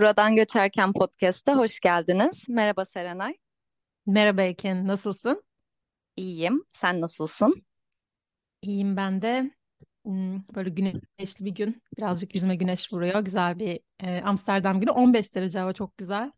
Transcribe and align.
Buradan 0.00 0.36
Göçerken 0.36 0.92
Podcast'a 0.92 1.56
hoş 1.56 1.80
geldiniz. 1.80 2.48
Merhaba 2.48 2.84
Serenay. 2.84 3.34
Merhaba 4.06 4.42
Ekin, 4.42 4.86
nasılsın? 4.86 5.44
İyiyim. 6.16 6.64
Sen 6.76 7.00
nasılsın? 7.00 7.62
İyiyim 8.62 8.96
ben 8.96 9.22
de. 9.22 9.50
Hmm, 10.04 10.42
Böyle 10.54 10.70
güneşli 10.70 11.44
bir 11.44 11.54
gün. 11.54 11.82
Birazcık 11.98 12.34
yüzüme 12.34 12.56
güneş 12.56 12.92
vuruyor. 12.92 13.20
Güzel 13.20 13.58
bir 13.58 13.80
e, 14.00 14.22
Amsterdam 14.22 14.80
günü. 14.80 14.90
15 14.90 15.34
derece 15.34 15.58
hava 15.58 15.72
çok 15.72 15.98
güzel. 15.98 16.32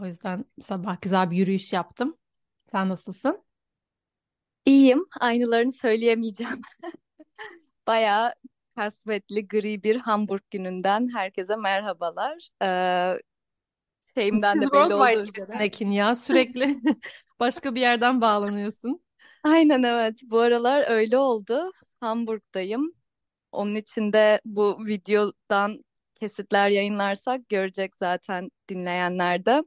O 0.00 0.06
yüzden 0.06 0.44
sabah 0.62 1.00
güzel 1.00 1.30
bir 1.30 1.36
yürüyüş 1.36 1.72
yaptım. 1.72 2.16
Sen 2.72 2.88
nasılsın? 2.88 3.44
İyiyim. 4.66 5.04
Aynılarını 5.20 5.72
söyleyemeyeceğim. 5.72 6.60
Bayağı 7.86 8.34
kasvetli, 8.76 9.48
gri 9.48 9.82
bir 9.82 9.96
Hamburg 9.96 10.42
gününden 10.50 11.08
herkese 11.14 11.56
merhabalar. 11.56 12.48
Ee, 12.62 13.18
şeyimden 14.16 14.60
Siz 14.60 14.68
de 14.68 14.72
belli 14.72 14.94
olduğu 14.94 15.42
üzere. 15.42 15.64
Ekin 15.64 15.90
ya. 15.90 16.14
Sürekli 16.14 16.80
başka 17.40 17.74
bir 17.74 17.80
yerden 17.80 18.20
bağlanıyorsun. 18.20 19.04
Aynen 19.44 19.82
evet. 19.82 20.20
Bu 20.30 20.40
aralar 20.40 20.90
öyle 20.90 21.18
oldu. 21.18 21.72
Hamburg'dayım. 22.00 22.92
Onun 23.52 23.74
için 23.74 24.12
de 24.12 24.40
bu 24.44 24.78
videodan 24.86 25.84
kesitler 26.20 26.70
yayınlarsak 26.70 27.48
görecek 27.48 27.96
zaten 27.96 28.48
dinleyenler 28.68 29.46
de. 29.46 29.62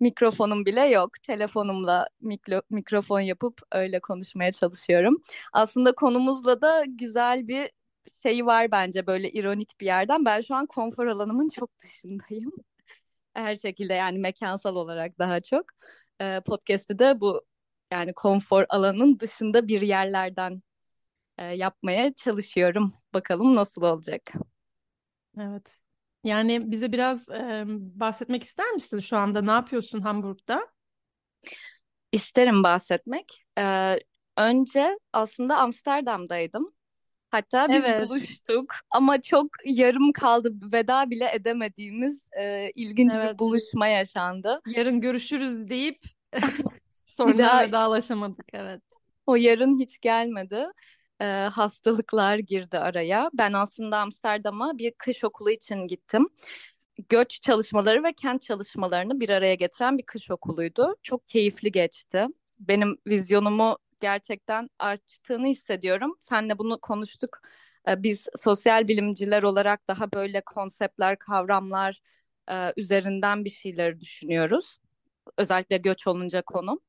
Mikrofonum 0.00 0.66
bile 0.66 0.80
yok. 0.80 1.10
Telefonumla 1.22 2.08
mikro, 2.20 2.62
mikrofon 2.70 3.20
yapıp 3.20 3.60
öyle 3.72 4.00
konuşmaya 4.00 4.52
çalışıyorum. 4.52 5.22
Aslında 5.52 5.94
konumuzla 5.94 6.60
da 6.60 6.84
güzel 6.88 7.48
bir 7.48 7.70
şey 8.22 8.46
var 8.46 8.70
bence 8.70 9.06
böyle 9.06 9.30
ironik 9.30 9.80
bir 9.80 9.86
yerden. 9.86 10.24
Ben 10.24 10.40
şu 10.40 10.54
an 10.54 10.66
konfor 10.66 11.06
alanımın 11.06 11.48
çok 11.48 11.80
dışındayım. 11.80 12.52
Her 13.34 13.56
şekilde 13.56 13.94
yani 13.94 14.18
mekansal 14.18 14.76
olarak 14.76 15.18
daha 15.18 15.40
çok. 15.40 15.64
Ee, 16.20 16.40
podcast'ı 16.46 16.98
da 16.98 17.20
bu 17.20 17.42
yani 17.92 18.12
konfor 18.14 18.64
alanının 18.68 19.18
dışında 19.20 19.68
bir 19.68 19.80
yerlerden 19.80 20.62
e, 21.38 21.44
yapmaya 21.44 22.14
çalışıyorum. 22.14 22.92
Bakalım 23.14 23.56
nasıl 23.56 23.82
olacak. 23.82 24.32
Evet. 25.38 25.78
Yani 26.24 26.70
bize 26.70 26.92
biraz 26.92 27.28
e, 27.28 27.64
bahsetmek 27.68 28.42
ister 28.44 28.70
misin 28.70 29.00
şu 29.00 29.16
anda? 29.16 29.42
Ne 29.42 29.50
yapıyorsun 29.50 30.00
Hamburg'da? 30.00 30.68
İsterim 32.12 32.62
bahsetmek. 32.62 33.44
Ee, 33.58 33.98
önce 34.36 34.98
aslında 35.12 35.56
Amsterdam'daydım. 35.58 36.66
Hatta 37.32 37.68
biz 37.68 37.84
Evet. 37.84 38.08
buluştuk 38.08 38.74
ama 38.90 39.20
çok 39.20 39.46
yarım 39.64 40.12
kaldı. 40.12 40.52
Veda 40.72 41.10
bile 41.10 41.30
edemediğimiz 41.34 42.20
e, 42.38 42.70
ilginç 42.74 43.12
bir 43.12 43.18
Evet. 43.18 43.38
buluşma 43.38 43.86
yaşandı. 43.86 44.60
Yarın 44.76 45.00
görüşürüz 45.00 45.68
deyip 45.68 46.02
Bir 46.32 46.72
sonra 47.06 47.38
daha 47.38 47.62
vedalaşamadık. 47.62 48.44
Evet. 48.52 48.80
o 49.26 49.36
yarın 49.36 49.78
hiç 49.78 50.00
gelmedi. 50.00 50.66
Ee, 51.20 51.24
hastalıklar 51.52 52.38
girdi 52.38 52.78
araya. 52.78 53.30
Ben 53.34 53.52
aslında 53.52 53.98
Amsterdam'a 53.98 54.78
bir 54.78 54.92
kış 54.98 55.24
okulu 55.24 55.50
için 55.50 55.86
gittim. 55.88 56.28
Göç 57.08 57.42
çalışmaları 57.42 58.04
ve 58.04 58.12
kent 58.12 58.42
çalışmalarını 58.42 59.20
bir 59.20 59.28
araya 59.28 59.54
getiren 59.54 59.98
bir 59.98 60.02
kış 60.02 60.30
okuluydu. 60.30 60.96
Çok 61.02 61.28
keyifli 61.28 61.72
geçti. 61.72 62.26
Benim 62.58 62.96
vizyonumu 63.06 63.78
gerçekten 64.02 64.70
açtığını 64.80 65.48
hissediyorum. 65.48 66.16
Seninle 66.20 66.58
bunu 66.58 66.80
konuştuk. 66.80 67.40
Ee, 67.88 68.04
Biz 68.04 68.28
sosyal 68.36 68.88
bilimciler 68.88 69.44
olarak 69.44 69.88
daha 69.88 70.12
böyle 70.12 70.42
konseptler, 70.42 71.18
kavramlar 71.18 72.00
e, 72.50 72.72
üzerinden 72.76 73.44
bir 73.44 73.50
şeyleri 73.50 74.00
düşünüyoruz. 74.00 74.78
Özellikle 75.38 75.76
göç 75.78 76.06
olunca 76.08 76.42
konu 76.42 76.80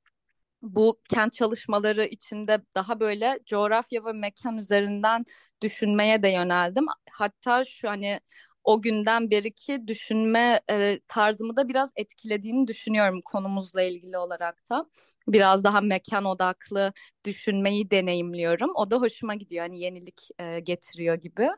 bu 0.61 0.99
kent 1.09 1.33
çalışmaları 1.33 2.05
içinde 2.05 2.61
daha 2.75 2.99
böyle 2.99 3.39
coğrafya 3.45 4.05
ve 4.05 4.11
mekan 4.13 4.57
üzerinden 4.57 5.25
düşünmeye 5.61 6.23
de 6.23 6.29
yöneldim. 6.29 6.85
Hatta 7.11 7.65
şu 7.65 7.89
hani 7.89 8.19
o 8.63 8.81
günden 8.81 9.31
beriki 9.31 9.87
düşünme 9.87 10.61
e, 10.71 10.99
tarzımı 11.07 11.55
da 11.55 11.69
biraz 11.69 11.89
etkilediğini 11.95 12.67
düşünüyorum 12.67 13.21
konumuzla 13.25 13.81
ilgili 13.81 14.17
olarak 14.17 14.69
da. 14.69 14.85
Biraz 15.27 15.63
daha 15.63 15.81
mekan 15.81 16.25
odaklı 16.25 16.93
düşünmeyi 17.25 17.91
deneyimliyorum. 17.91 18.71
O 18.75 18.91
da 18.91 18.97
hoşuma 19.01 19.35
gidiyor. 19.35 19.63
Hani 19.65 19.79
yenilik 19.79 20.29
e, 20.39 20.59
getiriyor 20.59 21.15
gibi. 21.15 21.49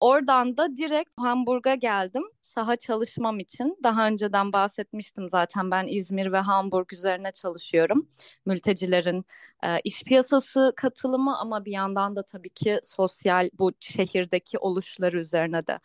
Oradan 0.00 0.56
da 0.56 0.76
direkt 0.76 1.10
Hamburg'a 1.20 1.74
geldim 1.74 2.22
saha 2.40 2.76
çalışmam 2.76 3.38
için. 3.38 3.78
Daha 3.82 4.06
önceden 4.06 4.52
bahsetmiştim 4.52 5.28
zaten 5.28 5.70
ben 5.70 5.86
İzmir 5.86 6.32
ve 6.32 6.38
Hamburg 6.38 6.92
üzerine 6.92 7.32
çalışıyorum. 7.32 8.08
Mültecilerin 8.46 9.24
e, 9.64 9.80
iş 9.84 10.02
piyasası 10.02 10.72
katılımı 10.76 11.38
ama 11.38 11.64
bir 11.64 11.72
yandan 11.72 12.16
da 12.16 12.22
tabii 12.22 12.50
ki 12.50 12.80
sosyal 12.82 13.50
bu 13.58 13.72
şehirdeki 13.80 14.58
oluşları 14.58 15.18
üzerine 15.20 15.66
de 15.66 15.78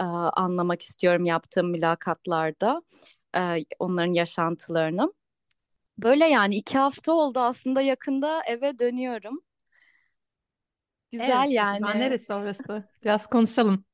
e, 0.00 0.02
anlamak 0.02 0.82
istiyorum 0.82 1.24
yaptığım 1.24 1.70
mülakatlarda 1.70 2.82
e, 3.36 3.64
onların 3.78 4.12
yaşantılarını. 4.12 5.12
Böyle 5.98 6.24
yani 6.24 6.56
iki 6.56 6.78
hafta 6.78 7.12
oldu 7.12 7.40
aslında 7.40 7.80
yakında 7.80 8.42
eve 8.46 8.78
dönüyorum. 8.78 9.40
Güzel 11.12 11.26
Evet, 11.26 11.50
yani. 11.50 11.84
neresi 11.84 12.32
orası? 12.34 12.84
Biraz 13.04 13.26
konuşalım. 13.26 13.84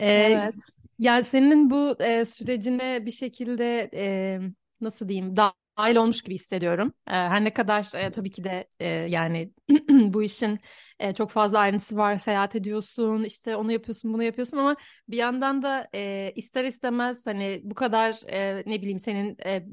Ee, 0.00 0.06
Evet. 0.08 0.54
yani 0.98 1.24
senin 1.24 1.70
bu 1.70 1.96
e, 2.02 2.24
sürecine 2.24 3.06
bir 3.06 3.10
şekilde 3.10 3.90
e, 3.94 4.40
nasıl 4.80 5.08
diyeyim 5.08 5.36
dahil 5.36 5.96
olmuş 5.96 6.22
gibi 6.22 6.34
hissediyorum. 6.34 6.92
E, 7.08 7.10
her 7.12 7.44
ne 7.44 7.52
kadar 7.52 7.90
e, 7.94 8.10
tabii 8.12 8.30
ki 8.30 8.44
de 8.44 8.68
e, 8.80 8.86
yani 8.88 9.52
bu 9.90 10.22
işin 10.22 10.60
e, 11.02 11.14
çok 11.14 11.30
fazla 11.30 11.58
ayrıntısı 11.58 11.96
var. 11.96 12.16
Seyahat 12.16 12.56
ediyorsun, 12.56 13.24
işte 13.24 13.56
onu 13.56 13.72
yapıyorsun, 13.72 14.12
bunu 14.14 14.22
yapıyorsun 14.22 14.56
ama 14.56 14.76
bir 15.08 15.16
yandan 15.16 15.62
da 15.62 15.88
e, 15.94 16.32
ister 16.36 16.64
istemez 16.64 17.26
hani 17.26 17.60
bu 17.64 17.74
kadar 17.74 18.20
e, 18.28 18.62
ne 18.66 18.80
bileyim 18.80 18.98
senin 18.98 19.36
e, 19.46 19.66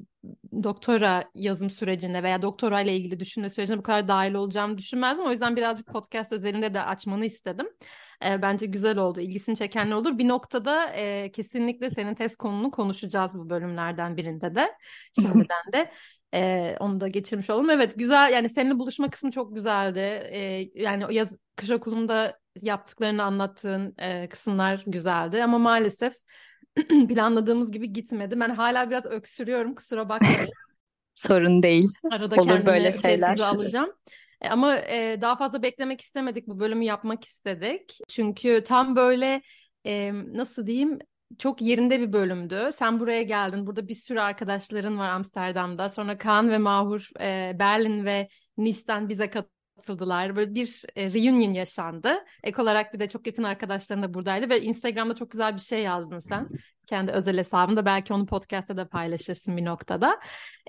doktora 0.64 1.24
yazım 1.36 1.70
sürecinde 1.70 2.24
veya 2.24 2.42
doktora 2.42 2.82
ile 2.82 2.96
ilgili 2.96 3.20
düşünme 3.20 3.50
sürecine 3.50 3.78
bu 3.78 3.84
kadar 3.84 4.08
dahil 4.08 4.34
olacağımı 4.34 4.78
düşünmezdim. 4.78 5.26
O 5.26 5.32
yüzden 5.32 5.56
birazcık 5.56 5.88
podcast 5.88 6.32
özelinde 6.32 6.74
de 6.74 6.82
açmanı 6.82 7.26
istedim. 7.26 7.68
E, 8.26 8.42
bence 8.42 8.66
güzel 8.66 8.98
oldu. 8.98 9.20
İlgisini 9.20 9.58
çekenler 9.58 9.96
olur. 9.96 10.18
Bir 10.18 10.28
noktada 10.28 10.94
e, 10.94 11.32
kesinlikle 11.32 11.90
senin 11.90 12.16
test 12.16 12.38
konunu 12.38 12.72
konuşacağız 12.72 13.40
bu 13.40 13.50
bölümlerden 13.50 14.18
birinde 14.18 14.56
de. 14.56 14.72
Şimdiden 15.20 15.74
de. 15.74 15.92
E, 16.34 16.76
onu 16.80 17.00
da 17.00 17.08
geçirmiş 17.08 17.50
olalım. 17.50 17.70
Evet 17.70 17.94
güzel 17.96 18.34
yani 18.34 18.50
seninle 18.50 18.80
buluşma 18.80 19.10
kısmı 19.10 19.32
çok 19.32 19.56
güzeldi. 19.56 20.00
E, 20.32 20.70
yani 20.76 21.06
o 21.06 21.10
yaz 21.10 21.36
kış 21.56 21.70
okulunda 21.72 22.40
yaptıklarını 22.62 23.24
anlattığın 23.24 23.96
e, 24.00 24.30
kısımlar 24.30 24.84
güzeldi 24.88 25.44
ama 25.44 25.60
maalesef 25.60 26.14
planladığımız 27.10 27.72
gibi 27.72 27.94
gitmedi. 27.94 28.40
Ben 28.40 28.50
hala 28.50 28.90
biraz 28.90 29.06
öksürüyorum 29.06 29.76
kusura 29.76 30.10
bakmayın. 30.10 30.50
Sorun 31.14 31.64
değil. 31.64 31.88
Arada 32.12 32.36
Olur 32.36 32.66
böyle 32.66 32.92
kendimi 32.92 32.92
sessize 32.92 33.16
şeyler. 33.16 33.38
alacağım. 33.38 33.90
E, 34.42 34.50
Ama 34.50 34.78
e, 34.78 35.18
daha 35.22 35.36
fazla 35.36 35.62
beklemek 35.62 36.02
istemedik. 36.02 36.48
Bu 36.48 36.60
bölümü 36.60 36.86
yapmak 36.86 37.24
istedik. 37.26 37.98
Çünkü 38.10 38.64
tam 38.66 38.96
böyle 38.96 39.42
e, 39.86 40.12
nasıl 40.14 40.68
diyeyim 40.68 41.00
çok 41.38 41.62
yerinde 41.62 42.00
bir 42.00 42.14
bölümdü. 42.14 42.70
Sen 42.74 43.00
buraya 43.00 43.24
geldin. 43.24 43.68
Burada 43.68 43.88
bir 43.88 43.94
sürü 43.94 44.20
arkadaşların 44.20 44.98
var 44.98 45.10
Amsterdam'da. 45.10 45.90
Sonra 45.90 46.18
Kaan 46.18 46.50
ve 46.50 46.58
Mahur 46.58 47.10
e, 47.20 47.56
Berlin 47.60 48.06
ve 48.06 48.30
Nice'den 48.58 49.10
bize 49.10 49.30
katıldılar. 49.30 50.36
Böyle 50.36 50.56
bir 50.56 50.84
e, 50.96 51.14
reunion 51.14 51.54
yaşandı. 51.54 52.26
Ek 52.44 52.62
olarak 52.62 52.94
bir 52.94 53.00
de 53.00 53.10
çok 53.10 53.28
yakın 53.28 53.44
arkadaşların 53.44 54.04
da 54.04 54.14
buradaydı 54.14 54.50
ve 54.50 54.62
Instagram'da 54.62 55.16
çok 55.16 55.32
güzel 55.32 55.54
bir 55.56 55.62
şey 55.62 55.84
yazdın 55.84 56.20
sen. 56.20 56.48
Kendi 56.88 57.12
özel 57.12 57.38
hesabında 57.38 57.86
belki 57.86 58.14
onu 58.14 58.26
podcast'ta 58.26 58.78
da 58.78 58.88
paylaşırsın 58.88 59.58
bir 59.58 59.66
noktada. 59.66 60.20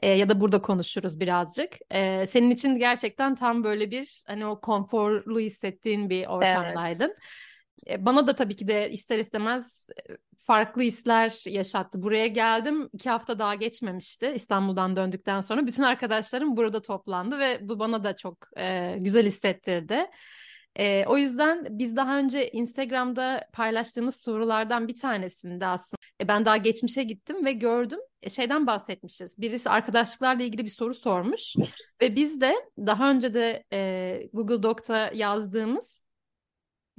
E, 0.03 0.09
ya 0.09 0.29
da 0.29 0.41
burada 0.41 0.63
konuşuruz 0.63 1.21
birazcık. 1.21 1.73
E, 1.91 2.27
senin 2.27 2.51
için 2.51 2.77
gerçekten 2.77 3.35
tam 3.35 3.65
böyle 3.65 3.91
bir 3.91 4.23
hani 4.27 4.47
o 4.47 4.61
konforlu 4.61 5.41
hissettiğin 5.41 6.11
bir 6.11 6.19
Evet. 6.19 6.29
ortamdaydın. 6.29 7.11
E, 7.11 7.15
bana 7.99 8.27
da 8.27 8.35
tabii 8.35 8.57
ki 8.57 8.69
de 8.69 8.91
ister 8.91 9.19
istemez 9.19 9.89
e, 10.11 10.17
farklı 10.47 10.83
hisler 10.83 11.43
yaşattı. 11.47 12.03
Buraya 12.03 12.27
geldim 12.27 12.89
iki 12.93 13.11
hafta 13.11 13.39
daha 13.39 13.55
geçmemişti 13.55 14.33
İstanbul'dan 14.35 14.97
döndükten 14.97 15.41
sonra. 15.41 15.67
Bütün 15.67 15.83
arkadaşlarım 15.83 16.57
burada 16.57 16.83
toplandı 16.83 17.39
ve 17.39 17.69
bu 17.69 17.79
bana 17.79 18.05
da 18.05 18.17
çok 18.17 18.37
e, 18.57 18.97
güzel 18.99 19.27
hissettirdi. 19.27 20.07
E, 20.77 21.05
o 21.07 21.17
yüzden 21.17 21.67
biz 21.71 21.97
daha 21.97 22.19
önce 22.19 22.51
Instagram'da 22.51 23.49
paylaştığımız 23.53 24.17
sorulardan 24.17 24.89
bir 24.89 24.97
tanesinde 24.97 25.67
aslında 25.67 26.01
e, 26.21 26.29
ben 26.29 26.45
daha 26.45 26.57
geçmişe 26.57 27.03
gittim 27.03 27.45
ve 27.45 27.53
gördüm 27.53 28.01
e, 28.23 28.31
şeyden 28.31 28.67
bahsetmişiz. 28.67 29.39
Birisi 29.39 29.71
arkadaşlıklarla 29.71 30.43
ilgili 30.43 30.65
bir 30.65 30.71
soru 30.71 30.95
sormuş 30.95 31.57
ve 32.03 32.17
biz 32.17 32.41
de 32.41 32.55
daha 32.79 33.11
önce 33.11 33.35
de 33.35 33.65
e, 33.73 34.31
Google 34.33 34.63
Doc'ta 34.63 35.11
yazdığımız 35.15 36.03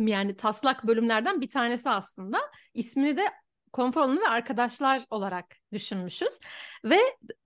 yani 0.07 0.35
taslak 0.35 0.87
bölümlerden 0.87 1.41
bir 1.41 1.49
tanesi 1.49 1.89
aslında. 1.89 2.39
İsmini 2.73 3.17
de 3.17 3.31
konfor 3.73 4.01
alanı 4.01 4.21
ve 4.21 4.27
arkadaşlar 4.27 5.05
olarak 5.09 5.45
düşünmüşüz. 5.73 6.39
Ve 6.85 6.99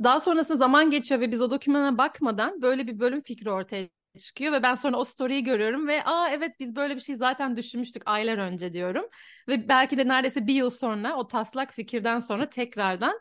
daha 0.04 0.20
sonrasında 0.20 0.58
zaman 0.58 0.90
geçiyor 0.90 1.22
ve 1.22 1.32
biz 1.32 1.42
o 1.42 1.52
dokümana 1.52 1.98
bakmadan 1.98 2.62
böyle 2.62 2.88
bir 2.88 3.00
bölüm 3.00 3.22
fikri 3.22 3.52
ortaya 3.52 3.90
çıkıyor 4.20 4.54
ve 4.54 4.64
ben 4.64 4.76
sonra 4.76 4.98
o 4.98 5.04
story'i 5.04 5.44
görüyorum 5.44 5.88
ve 5.88 6.04
aa 6.06 6.30
evet 6.30 6.56
biz 6.60 6.76
böyle 6.76 6.96
bir 6.96 7.00
şey 7.02 7.16
zaten 7.16 7.56
düşünmüştük 7.58 8.04
aylar 8.06 8.38
önce 8.38 8.74
diyorum. 8.74 9.06
Ve 9.48 9.70
belki 9.70 9.98
de 9.98 10.08
neredeyse 10.08 10.48
bir 10.48 10.54
yıl 10.54 10.70
sonra 10.70 11.16
o 11.16 11.28
taslak 11.28 11.74
fikirden 11.74 12.20
sonra 12.20 12.50
tekrardan 12.50 13.20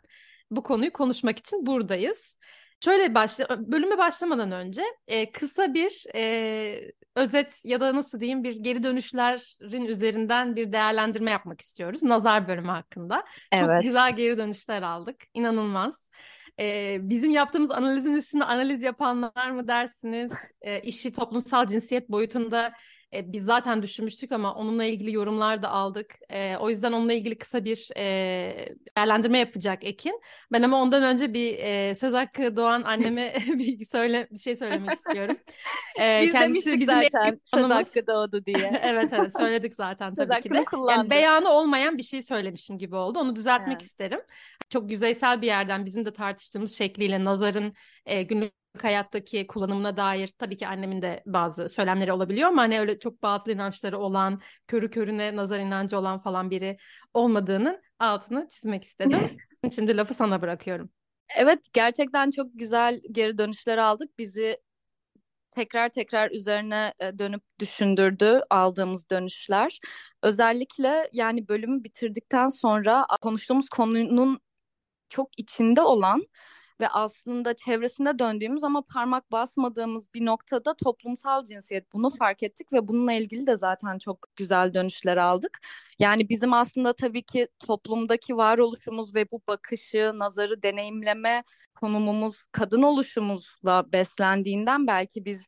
bu 0.50 0.62
konuyu 0.62 0.92
konuşmak 0.92 1.38
için 1.38 1.66
buradayız. 1.66 2.38
Şöyle 2.84 3.14
başla 3.14 3.46
bölüme 3.72 3.98
başlamadan 3.98 4.52
önce 4.52 4.82
e, 5.06 5.32
kısa 5.32 5.74
bir 5.74 6.04
e, 6.14 6.90
özet 7.16 7.64
ya 7.64 7.80
da 7.80 7.94
nasıl 7.96 8.20
diyeyim 8.20 8.44
bir 8.44 8.56
geri 8.56 8.82
dönüşlerin 8.82 9.84
üzerinden 9.84 10.56
bir 10.56 10.72
değerlendirme 10.72 11.30
yapmak 11.30 11.60
istiyoruz. 11.60 12.02
Nazar 12.02 12.48
bölümü 12.48 12.68
hakkında. 12.68 13.24
Evet. 13.52 13.64
Çok 13.64 13.82
güzel 13.82 14.16
geri 14.16 14.38
dönüşler 14.38 14.82
aldık. 14.82 15.16
İnanılmaz. 15.34 16.10
E, 16.60 16.98
bizim 17.00 17.30
yaptığımız 17.30 17.70
analizin 17.70 18.14
üstünde 18.14 18.44
analiz 18.44 18.82
yapanlar 18.82 19.50
mı 19.50 19.68
dersiniz? 19.68 20.32
E, 20.62 20.80
işi 20.80 21.12
toplumsal 21.12 21.66
cinsiyet 21.66 22.10
boyutunda 22.10 22.72
e, 23.14 23.32
biz 23.32 23.44
zaten 23.44 23.82
düşünmüştük 23.82 24.32
ama 24.32 24.54
onunla 24.54 24.84
ilgili 24.84 25.12
yorumlar 25.12 25.62
da 25.62 25.68
aldık. 25.70 26.14
E, 26.30 26.56
o 26.56 26.70
yüzden 26.70 26.92
onunla 26.92 27.12
ilgili 27.12 27.38
kısa 27.38 27.64
bir 27.64 27.88
e, 27.96 28.04
değerlendirme 28.96 29.38
yapacak 29.38 29.84
Ekin. 29.84 30.20
Ben 30.52 30.62
ama 30.62 30.82
ondan 30.82 31.02
önce 31.02 31.34
bir 31.34 31.58
e, 31.58 31.94
söz 31.94 32.12
hakkı 32.12 32.56
doğan 32.56 32.82
anneme 32.82 33.34
bir 33.46 33.84
söyle 33.84 34.28
bir 34.30 34.38
şey 34.38 34.56
söylemek 34.56 34.90
istiyorum. 34.98 35.36
E, 36.00 36.20
Biz 36.22 36.32
kendisi 36.32 36.80
bizim 36.80 37.02
zaten 37.02 37.40
söz 37.44 37.70
hakkı 37.70 38.06
doğdu 38.06 38.44
diye. 38.46 38.80
evet 38.82 39.12
evet 39.12 39.32
söyledik 39.38 39.74
zaten 39.74 40.14
tabii 40.14 40.40
ki 40.40 40.50
de. 40.50 40.64
Yani 40.90 41.10
beyanı 41.10 41.48
olmayan 41.48 41.98
bir 41.98 42.02
şey 42.02 42.22
söylemişim 42.22 42.78
gibi 42.78 42.96
oldu. 42.96 43.18
Onu 43.18 43.36
düzeltmek 43.36 43.76
evet. 43.80 43.82
isterim. 43.82 44.20
Çok 44.70 44.90
yüzeysel 44.90 45.42
bir 45.42 45.46
yerden 45.46 45.84
bizim 45.84 46.04
de 46.04 46.12
tartıştığımız 46.12 46.78
şekliyle 46.78 47.24
nazarın 47.24 47.72
e, 48.06 48.22
günlük 48.22 48.52
hayattaki 48.82 49.46
kullanımına 49.46 49.96
dair 49.96 50.28
tabii 50.38 50.56
ki 50.56 50.66
annemin 50.66 51.02
de 51.02 51.22
bazı 51.26 51.68
söylemleri 51.68 52.12
olabiliyor 52.12 52.48
ama 52.48 52.62
hani 52.62 52.80
öyle 52.80 52.98
çok 52.98 53.22
batıl 53.22 53.50
inançları 53.50 53.98
olan, 53.98 54.40
körü 54.66 54.90
körüne 54.90 55.36
nazar 55.36 55.58
inancı 55.58 55.98
olan 55.98 56.18
falan 56.18 56.50
biri 56.50 56.76
olmadığının 57.14 57.82
altını 57.98 58.48
çizmek 58.48 58.84
istedim. 58.84 59.18
Şimdi 59.74 59.96
lafı 59.96 60.14
sana 60.14 60.42
bırakıyorum. 60.42 60.90
Evet 61.36 61.58
gerçekten 61.72 62.30
çok 62.30 62.46
güzel 62.54 63.00
geri 63.12 63.38
dönüşler 63.38 63.78
aldık. 63.78 64.18
Bizi 64.18 64.58
tekrar 65.54 65.88
tekrar 65.88 66.30
üzerine 66.30 66.94
e, 67.00 67.18
dönüp 67.18 67.42
düşündürdü 67.58 68.40
aldığımız 68.50 69.10
dönüşler. 69.10 69.78
Özellikle 70.22 71.10
yani 71.12 71.48
bölümü 71.48 71.84
bitirdikten 71.84 72.48
sonra 72.48 73.06
konuştuğumuz 73.20 73.68
konunun 73.68 74.40
çok 75.08 75.38
içinde 75.38 75.82
olan 75.82 76.22
ve 76.80 76.88
aslında 76.88 77.54
çevresinde 77.54 78.18
döndüğümüz 78.18 78.64
ama 78.64 78.82
parmak 78.82 79.32
basmadığımız 79.32 80.14
bir 80.14 80.24
noktada 80.26 80.74
toplumsal 80.74 81.44
cinsiyet 81.44 81.92
bunu 81.92 82.10
fark 82.10 82.42
ettik 82.42 82.72
ve 82.72 82.88
bununla 82.88 83.12
ilgili 83.12 83.46
de 83.46 83.56
zaten 83.56 83.98
çok 83.98 84.26
güzel 84.36 84.74
dönüşler 84.74 85.16
aldık. 85.16 85.58
Yani 85.98 86.28
bizim 86.28 86.52
aslında 86.52 86.92
tabii 86.92 87.22
ki 87.22 87.48
toplumdaki 87.58 88.36
varoluşumuz 88.36 89.14
ve 89.14 89.30
bu 89.30 89.40
bakışı, 89.48 90.12
nazarı 90.14 90.62
deneyimleme 90.62 91.44
konumumuz 91.74 92.36
kadın 92.52 92.82
oluşumuzla 92.82 93.92
beslendiğinden 93.92 94.86
belki 94.86 95.24
biz 95.24 95.46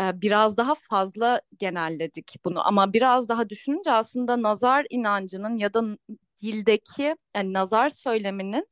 e, 0.00 0.20
biraz 0.20 0.56
daha 0.56 0.74
fazla 0.74 1.40
genelledik 1.58 2.36
bunu 2.44 2.66
ama 2.66 2.92
biraz 2.92 3.28
daha 3.28 3.48
düşününce 3.48 3.92
aslında 3.92 4.42
nazar 4.42 4.86
inancının 4.90 5.56
ya 5.56 5.74
da 5.74 5.84
dildeki 6.42 7.16
yani 7.36 7.52
nazar 7.52 7.88
söyleminin 7.88 8.66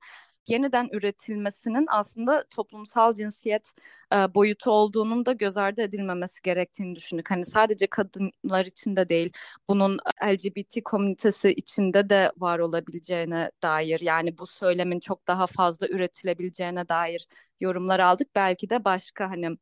yeniden 0.50 0.88
üretilmesinin 0.92 1.86
aslında 1.90 2.44
toplumsal 2.50 3.14
cinsiyet 3.14 3.74
e, 4.12 4.16
boyutu 4.34 4.70
olduğunun 4.70 5.26
da 5.26 5.32
göz 5.32 5.56
ardı 5.56 5.82
edilmemesi 5.82 6.42
gerektiğini 6.42 6.96
düşündük. 6.96 7.30
Hani 7.30 7.46
sadece 7.46 7.86
kadınlar 7.86 8.64
için 8.64 8.96
de 8.96 9.08
değil, 9.08 9.32
bunun 9.68 9.98
LGBT 10.24 10.82
komünitesi 10.84 11.50
içinde 11.50 12.10
de 12.10 12.32
var 12.36 12.58
olabileceğine 12.58 13.50
dair 13.62 14.00
yani 14.00 14.38
bu 14.38 14.46
söylemin 14.46 15.00
çok 15.00 15.26
daha 15.28 15.46
fazla 15.46 15.88
üretilebileceğine 15.88 16.88
dair 16.88 17.28
yorumlar 17.60 18.00
aldık. 18.00 18.28
Belki 18.34 18.70
de 18.70 18.84
başka 18.84 19.30
hani 19.30 19.56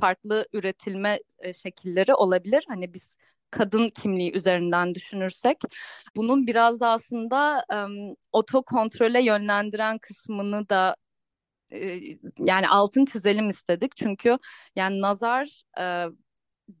farklı 0.00 0.46
üretilme 0.52 1.20
e, 1.38 1.52
şekilleri 1.52 2.14
olabilir. 2.14 2.64
Hani 2.68 2.94
biz 2.94 3.18
kadın 3.50 3.88
kimliği 3.88 4.36
üzerinden 4.36 4.94
düşünürsek 4.94 5.56
bunun 6.16 6.46
biraz 6.46 6.80
da 6.80 6.88
aslında 6.88 7.64
um, 7.72 8.16
otokontrole 8.32 9.22
yönlendiren 9.24 9.98
kısmını 9.98 10.68
da 10.68 10.96
yani 12.38 12.68
altın 12.68 13.04
çizelim 13.04 13.48
istedik. 13.48 13.96
Çünkü 13.96 14.38
yani 14.76 15.00
nazar 15.00 15.62
e, 15.80 16.06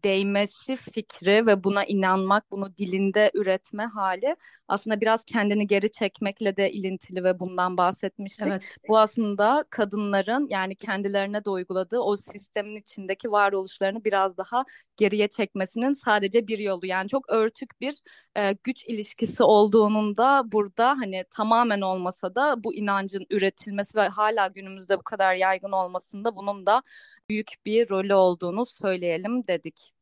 değmesi 0.04 0.76
fikri 0.76 1.46
ve 1.46 1.64
buna 1.64 1.84
inanmak, 1.84 2.50
bunu 2.50 2.76
dilinde 2.76 3.30
üretme 3.34 3.84
hali 3.84 4.36
aslında 4.68 5.00
biraz 5.00 5.24
kendini 5.24 5.66
geri 5.66 5.92
çekmekle 5.92 6.56
de 6.56 6.72
ilintili 6.72 7.24
ve 7.24 7.38
bundan 7.40 7.76
bahsetmiştik. 7.76 8.46
Evet. 8.46 8.76
Bu 8.88 8.98
aslında 8.98 9.64
kadınların 9.70 10.46
yani 10.50 10.74
kendilerine 10.74 11.44
de 11.44 11.50
uyguladığı 11.50 11.98
o 11.98 12.16
sistemin 12.16 12.76
içindeki 12.76 13.32
varoluşlarını 13.32 14.04
biraz 14.04 14.36
daha 14.36 14.64
geriye 14.96 15.28
çekmesinin 15.28 15.94
sadece 15.94 16.46
bir 16.46 16.58
yolu. 16.58 16.86
Yani 16.86 17.08
çok 17.08 17.30
örtük 17.30 17.80
bir 17.80 17.94
e, 18.36 18.52
güç 18.64 18.84
ilişkisi 18.84 19.42
olduğunun 19.42 20.16
da 20.16 20.42
burada 20.52 20.88
hani 20.88 21.24
tamamen 21.30 21.80
olmasa 21.80 22.34
da 22.34 22.64
bu 22.64 22.74
inancın 22.74 23.26
üretilmesi 23.30 23.96
ve 23.98 24.08
hala 24.08 24.46
günümüzde 24.46 24.98
bu 24.98 25.02
kadar 25.02 25.34
yaygın 25.34 25.72
olmasında 25.72 26.36
bunun 26.36 26.66
da 26.66 26.82
büyük 27.30 27.52
bir 27.66 27.90
rolü 27.90 28.14
olduğunu 28.14 28.66
söyleyelim 28.66 29.46
dedik. 29.46 29.92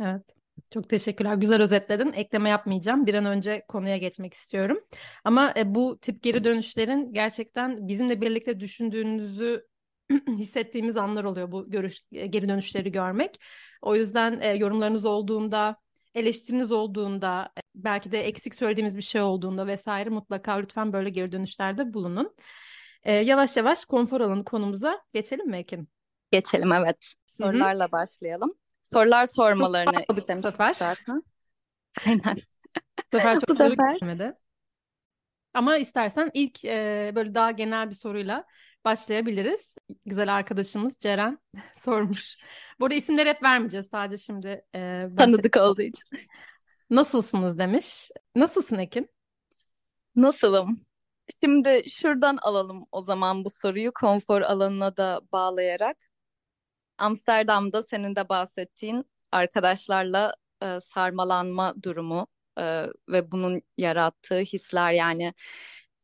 Evet. 0.00 0.22
Çok 0.70 0.88
teşekkürler. 0.88 1.34
Güzel 1.34 1.62
özetledin. 1.62 2.12
Ekleme 2.12 2.48
yapmayacağım. 2.48 3.06
Bir 3.06 3.14
an 3.14 3.24
önce 3.24 3.64
konuya 3.68 3.96
geçmek 3.96 4.34
istiyorum. 4.34 4.80
Ama 5.24 5.54
e, 5.56 5.74
bu 5.74 5.98
tip 6.00 6.22
geri 6.22 6.44
dönüşlerin 6.44 7.12
gerçekten 7.12 7.88
bizimle 7.88 8.20
birlikte 8.20 8.60
düşündüğünüzü 8.60 9.66
hissettiğimiz 10.28 10.96
anlar 10.96 11.24
oluyor 11.24 11.52
bu 11.52 11.70
görüş 11.70 12.00
e, 12.12 12.26
geri 12.26 12.48
dönüşleri 12.48 12.92
görmek. 12.92 13.40
O 13.82 13.96
yüzden 13.96 14.40
e, 14.40 14.48
yorumlarınız 14.48 15.04
olduğunda, 15.04 15.76
eleştiriniz 16.14 16.72
olduğunda, 16.72 17.52
belki 17.74 18.12
de 18.12 18.20
eksik 18.20 18.54
söylediğimiz 18.54 18.96
bir 18.96 19.02
şey 19.02 19.20
olduğunda 19.20 19.66
vesaire 19.66 20.10
mutlaka 20.10 20.52
lütfen 20.52 20.92
böyle 20.92 21.10
geri 21.10 21.32
dönüşlerde 21.32 21.94
bulunun. 21.94 22.36
Yavaş 23.06 23.56
yavaş 23.56 23.84
konfor 23.84 24.20
alanı 24.20 24.44
konumuza 24.44 25.00
geçelim 25.14 25.46
mi 25.46 25.56
Ekin? 25.56 25.93
Geçelim 26.34 26.72
evet. 26.72 27.14
Sorularla 27.26 27.84
Hı-hı. 27.84 27.92
başlayalım. 27.92 28.54
Sorular 28.82 29.26
sormalarını 29.26 30.04
istemiştik 30.16 30.50
sefer. 30.50 30.70
zaten. 30.70 31.22
Aynen. 32.06 32.36
Bu 33.12 33.16
sefer 33.16 33.34
çok 33.40 33.48
bu 33.48 33.54
sefer... 33.54 33.96
gelmedi. 34.00 34.34
Ama 35.54 35.78
istersen 35.78 36.30
ilk 36.34 36.64
e, 36.64 37.12
böyle 37.14 37.34
daha 37.34 37.50
genel 37.50 37.90
bir 37.90 37.94
soruyla 37.94 38.44
başlayabiliriz. 38.84 39.74
Güzel 40.06 40.34
arkadaşımız 40.34 40.98
Ceren 40.98 41.38
sormuş. 41.74 42.36
Burada 42.80 42.94
isimleri 42.94 43.28
hep 43.28 43.42
vermeyeceğiz 43.42 43.86
sadece 43.86 44.22
şimdi. 44.22 44.64
E, 44.74 45.06
Tanıdık 45.16 45.56
olduğu 45.56 45.82
için. 45.82 46.04
Nasılsınız 46.90 47.58
demiş. 47.58 48.10
Nasılsın 48.36 48.78
Ekin? 48.78 49.08
Nasılım? 50.16 50.80
Şimdi 51.42 51.82
şuradan 51.90 52.38
alalım 52.42 52.84
o 52.92 53.00
zaman 53.00 53.44
bu 53.44 53.50
soruyu 53.50 53.92
konfor 53.94 54.42
alanına 54.42 54.96
da 54.96 55.20
bağlayarak. 55.32 55.96
Amsterdam'da 56.98 57.82
senin 57.82 58.16
de 58.16 58.28
bahsettiğin 58.28 59.04
arkadaşlarla 59.32 60.34
e, 60.62 60.80
sarmalanma 60.80 61.74
durumu 61.82 62.26
e, 62.58 62.86
ve 63.08 63.32
bunun 63.32 63.62
yarattığı 63.78 64.38
hisler 64.38 64.92
yani 64.92 65.34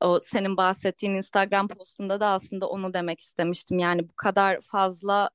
o 0.00 0.20
senin 0.20 0.56
bahsettiğin 0.56 1.14
Instagram 1.14 1.68
postunda 1.68 2.20
da 2.20 2.28
aslında 2.28 2.68
onu 2.68 2.94
demek 2.94 3.20
istemiştim. 3.20 3.78
Yani 3.78 4.08
bu 4.08 4.12
kadar 4.16 4.60
fazla 4.60 5.30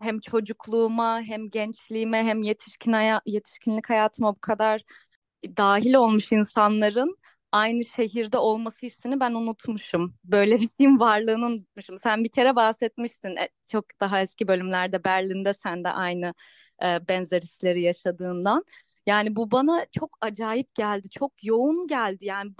hem 0.00 0.20
çocukluğuma 0.20 1.22
hem 1.22 1.50
gençliğime 1.50 2.24
hem 2.24 2.42
yetişkin 2.42 2.92
haya 2.92 3.20
yetişkinlik 3.26 3.90
hayatıma 3.90 4.34
bu 4.36 4.40
kadar 4.40 4.82
dahil 5.56 5.94
olmuş 5.94 6.32
insanların 6.32 7.16
aynı 7.52 7.84
şehirde 7.84 8.38
olması 8.38 8.86
hissini 8.86 9.20
ben 9.20 9.32
unutmuşum. 9.32 10.14
Böyle 10.24 10.60
bir 10.60 10.68
şeyin 10.80 11.00
varlığını 11.00 11.46
unutmuşum. 11.46 11.98
Sen 11.98 12.24
bir 12.24 12.28
kere 12.28 12.56
bahsetmiştin 12.56 13.36
e, 13.36 13.48
çok 13.66 13.84
daha 14.00 14.20
eski 14.22 14.48
bölümlerde 14.48 15.04
Berlin'de 15.04 15.54
sen 15.54 15.84
de 15.84 15.88
aynı 15.88 16.34
e, 16.82 17.08
benzer 17.08 17.42
hisleri 17.42 17.82
yaşadığından. 17.82 18.64
Yani 19.06 19.36
bu 19.36 19.50
bana 19.50 19.86
çok 19.98 20.18
acayip 20.20 20.74
geldi, 20.74 21.10
çok 21.10 21.44
yoğun 21.44 21.86
geldi. 21.86 22.24
Yani 22.24 22.52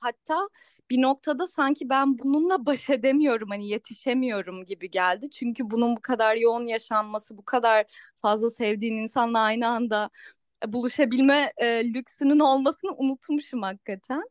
hatta 0.00 0.48
bir 0.90 1.02
noktada 1.02 1.46
sanki 1.46 1.88
ben 1.88 2.18
bununla 2.18 2.66
baş 2.66 2.90
edemiyorum, 2.90 3.48
hani 3.48 3.68
yetişemiyorum 3.68 4.64
gibi 4.64 4.90
geldi. 4.90 5.30
Çünkü 5.30 5.70
bunun 5.70 5.96
bu 5.96 6.00
kadar 6.00 6.36
yoğun 6.36 6.66
yaşanması, 6.66 7.38
bu 7.38 7.44
kadar 7.44 7.86
fazla 8.16 8.50
sevdiğin 8.50 8.96
insanla 8.96 9.40
aynı 9.40 9.68
anda 9.68 10.10
buluşabilme 10.66 11.52
e, 11.56 11.66
lüksünün 11.94 12.40
olmasını 12.40 12.90
unutmuşum 12.96 13.62
hakikaten. 13.62 14.22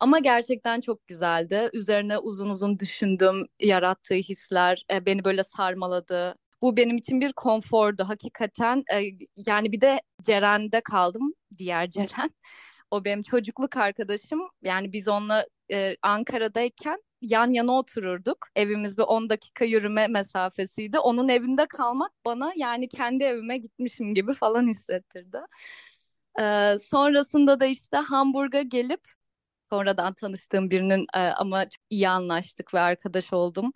Ama 0.00 0.18
gerçekten 0.18 0.80
çok 0.80 1.06
güzeldi. 1.06 1.70
Üzerine 1.72 2.18
uzun 2.18 2.48
uzun 2.50 2.78
düşündüm, 2.78 3.46
yarattığı 3.60 4.14
hisler 4.14 4.82
e, 4.92 5.06
beni 5.06 5.24
böyle 5.24 5.44
sarmaladı. 5.44 6.34
Bu 6.62 6.76
benim 6.76 6.96
için 6.96 7.20
bir 7.20 7.32
konfordu 7.32 8.04
hakikaten. 8.08 8.84
E, 8.94 9.02
yani 9.36 9.72
bir 9.72 9.80
de 9.80 10.00
Ceren'de 10.22 10.80
kaldım, 10.80 11.34
diğer 11.58 11.90
Ceren. 11.90 12.30
O 12.90 13.04
benim 13.04 13.22
çocukluk 13.22 13.76
arkadaşım. 13.76 14.40
Yani 14.62 14.92
biz 14.92 15.08
onunla 15.08 15.46
e, 15.72 15.96
Ankara'dayken 16.02 17.02
yan 17.22 17.52
yana 17.52 17.72
otururduk. 17.72 18.38
Evimiz 18.56 18.98
bir 18.98 19.02
10 19.02 19.30
dakika 19.30 19.64
yürüme 19.64 20.06
mesafesiydi. 20.06 20.98
Onun 20.98 21.28
evinde 21.28 21.66
kalmak 21.66 22.12
bana 22.24 22.52
yani 22.56 22.88
kendi 22.88 23.24
evime 23.24 23.58
gitmişim 23.58 24.14
gibi 24.14 24.32
falan 24.32 24.68
hissettirdi. 24.68 25.38
Ee, 26.40 26.78
sonrasında 26.82 27.60
da 27.60 27.66
işte 27.66 27.96
Hamburg'a 27.96 28.62
gelip 28.62 29.00
sonradan 29.70 30.14
tanıştığım 30.14 30.70
birinin 30.70 31.06
e, 31.14 31.18
ama 31.20 31.68
çok 31.68 31.84
iyi 31.90 32.08
anlaştık 32.08 32.74
ve 32.74 32.80
arkadaş 32.80 33.32
oldum. 33.32 33.72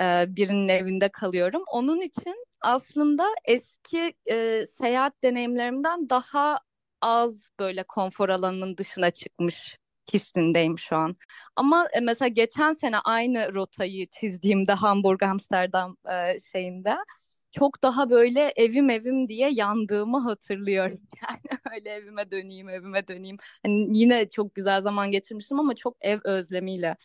E, 0.00 0.26
birinin 0.28 0.68
evinde 0.68 1.08
kalıyorum. 1.08 1.62
Onun 1.72 2.00
için 2.00 2.46
aslında 2.60 3.26
eski 3.44 4.14
e, 4.30 4.66
seyahat 4.66 5.22
deneyimlerimden 5.24 6.10
daha 6.10 6.60
az 7.00 7.50
böyle 7.60 7.82
konfor 7.82 8.28
alanının 8.28 8.76
dışına 8.76 9.10
çıkmış 9.10 9.79
hissindeyim 10.14 10.78
şu 10.78 10.96
an. 10.96 11.14
Ama 11.56 11.88
e, 11.92 12.00
mesela 12.00 12.28
geçen 12.28 12.72
sene 12.72 12.98
aynı 12.98 13.54
rotayı 13.54 14.06
çizdiğimde 14.06 14.72
Hamburg 14.72 15.22
Amsterdam 15.22 15.96
e, 16.12 16.38
şeyinde 16.52 16.96
çok 17.52 17.82
daha 17.82 18.10
böyle 18.10 18.52
evim 18.56 18.90
evim 18.90 19.28
diye 19.28 19.50
yandığımı 19.52 20.18
hatırlıyorum. 20.20 21.00
Yani 21.28 21.60
öyle 21.74 21.90
evime 21.90 22.30
döneyim, 22.30 22.68
evime 22.68 23.08
döneyim. 23.08 23.36
Hani 23.62 23.98
yine 23.98 24.28
çok 24.28 24.54
güzel 24.54 24.80
zaman 24.80 25.10
geçirmiştim 25.10 25.60
ama 25.60 25.74
çok 25.74 25.96
ev 26.00 26.20
özlemiyle 26.24 26.96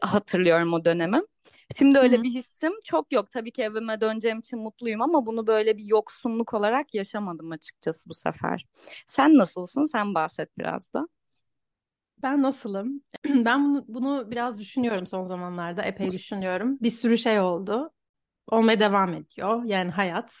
hatırlıyorum 0.00 0.72
o 0.72 0.84
dönemi. 0.84 1.22
Şimdi 1.78 1.98
öyle 1.98 2.16
Hı-hı. 2.16 2.22
bir 2.22 2.30
hissim 2.30 2.72
çok 2.84 3.12
yok. 3.12 3.30
Tabii 3.30 3.52
ki 3.52 3.62
evime 3.62 4.00
döneceğim 4.00 4.38
için 4.38 4.58
mutluyum 4.58 5.02
ama 5.02 5.26
bunu 5.26 5.46
böyle 5.46 5.76
bir 5.78 5.84
yoksunluk 5.84 6.54
olarak 6.54 6.94
yaşamadım 6.94 7.52
açıkçası 7.52 8.08
bu 8.08 8.14
sefer. 8.14 8.66
Sen 9.06 9.38
nasılsın? 9.38 9.86
Sen 9.86 10.14
bahset 10.14 10.58
biraz 10.58 10.92
da. 10.94 11.08
Ben 12.22 12.42
nasılım? 12.42 13.02
Ben 13.28 13.64
bunu, 13.64 13.84
bunu 13.88 14.30
biraz 14.30 14.58
düşünüyorum 14.58 15.06
son 15.06 15.22
zamanlarda. 15.22 15.82
Epey 15.82 16.10
düşünüyorum. 16.10 16.78
Bir 16.82 16.90
sürü 16.90 17.18
şey 17.18 17.40
oldu. 17.40 17.90
Olmaya 18.50 18.80
devam 18.80 19.14
ediyor. 19.14 19.62
Yani 19.64 19.90
hayat. 19.90 20.32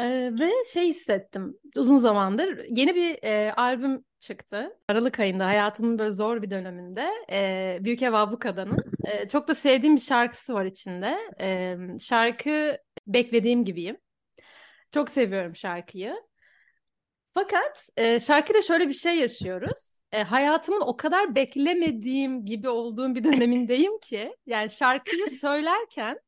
Ee, 0.00 0.30
ve 0.40 0.50
şey 0.72 0.88
hissettim. 0.88 1.58
Uzun 1.76 1.98
zamandır 1.98 2.64
yeni 2.68 2.94
bir 2.94 3.18
e, 3.24 3.52
albüm 3.52 4.04
çıktı. 4.18 4.78
Aralık 4.88 5.20
ayında 5.20 5.46
hayatımın 5.46 5.98
böyle 5.98 6.10
zor 6.10 6.42
bir 6.42 6.50
döneminde. 6.50 7.10
E, 7.30 7.78
Büyük 7.80 8.02
Ev 8.02 8.12
Ablukada'nın. 8.12 8.78
E, 9.04 9.28
çok 9.28 9.48
da 9.48 9.54
sevdiğim 9.54 9.96
bir 9.96 10.00
şarkısı 10.00 10.54
var 10.54 10.64
içinde. 10.64 11.18
E, 11.40 11.76
şarkı 12.00 12.78
Beklediğim 13.06 13.64
Gibiyim. 13.64 13.96
Çok 14.92 15.10
seviyorum 15.10 15.56
şarkıyı. 15.56 16.16
Fakat 17.34 17.88
e, 17.96 18.20
şarkıda 18.20 18.62
şöyle 18.62 18.88
bir 18.88 18.92
şey 18.92 19.16
yaşıyoruz. 19.18 20.00
E, 20.12 20.22
hayatımın 20.22 20.80
o 20.80 20.96
kadar 20.96 21.34
beklemediğim 21.34 22.44
gibi 22.44 22.68
olduğum 22.68 23.14
bir 23.14 23.24
dönemindeyim 23.24 23.98
ki 23.98 24.36
yani 24.46 24.70
şarkıyı 24.70 25.30
söylerken 25.40 26.18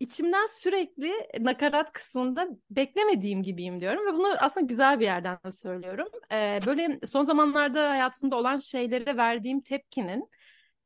içimden 0.00 0.46
sürekli 0.46 1.12
nakarat 1.40 1.92
kısmında 1.92 2.48
beklemediğim 2.70 3.42
gibiyim 3.42 3.80
diyorum 3.80 4.06
ve 4.06 4.12
bunu 4.12 4.28
aslında 4.38 4.66
güzel 4.66 5.00
bir 5.00 5.04
yerden 5.04 5.38
de 5.46 5.52
söylüyorum. 5.52 6.08
E, 6.32 6.60
böyle 6.66 7.00
son 7.06 7.24
zamanlarda 7.24 7.90
hayatımda 7.90 8.36
olan 8.36 8.56
şeylere 8.56 9.16
verdiğim 9.16 9.60
tepkinin 9.60 10.30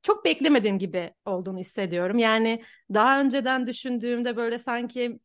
çok 0.02 0.24
beklemediğim 0.24 0.78
gibi 0.78 1.14
olduğunu 1.26 1.58
hissediyorum. 1.58 2.18
Yani 2.18 2.62
daha 2.94 3.20
önceden 3.20 3.66
düşündüğümde 3.66 4.36
böyle 4.36 4.58
sanki 4.58 5.20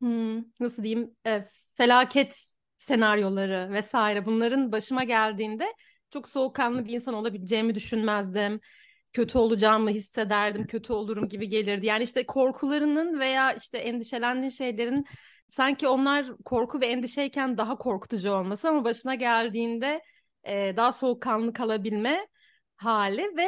hmm, 0.00 0.38
nasıl 0.60 0.82
diyeyim 0.82 1.16
e, 1.26 1.48
felaket 1.74 2.55
senaryoları 2.78 3.72
vesaire 3.72 4.26
bunların 4.26 4.72
başıma 4.72 5.04
geldiğinde 5.04 5.74
çok 6.10 6.28
soğukkanlı 6.28 6.84
bir 6.84 6.92
insan 6.92 7.14
olabileceğimi 7.14 7.74
düşünmezdim. 7.74 8.60
Kötü 9.12 9.38
olacağımı 9.38 9.90
hissederdim, 9.90 10.66
kötü 10.66 10.92
olurum 10.92 11.28
gibi 11.28 11.48
gelirdi. 11.48 11.86
Yani 11.86 12.04
işte 12.04 12.26
korkularının 12.26 13.20
veya 13.20 13.52
işte 13.52 13.78
endişelendiğin 13.78 14.50
şeylerin 14.50 15.04
sanki 15.46 15.88
onlar 15.88 16.36
korku 16.44 16.80
ve 16.80 16.86
endişeyken 16.86 17.58
daha 17.58 17.76
korkutucu 17.78 18.30
olması 18.32 18.68
ama 18.68 18.84
başına 18.84 19.14
geldiğinde 19.14 20.02
e, 20.44 20.76
daha 20.76 20.92
soğukkanlı 20.92 21.52
kalabilme 21.52 22.26
hali 22.76 23.36
ve 23.36 23.46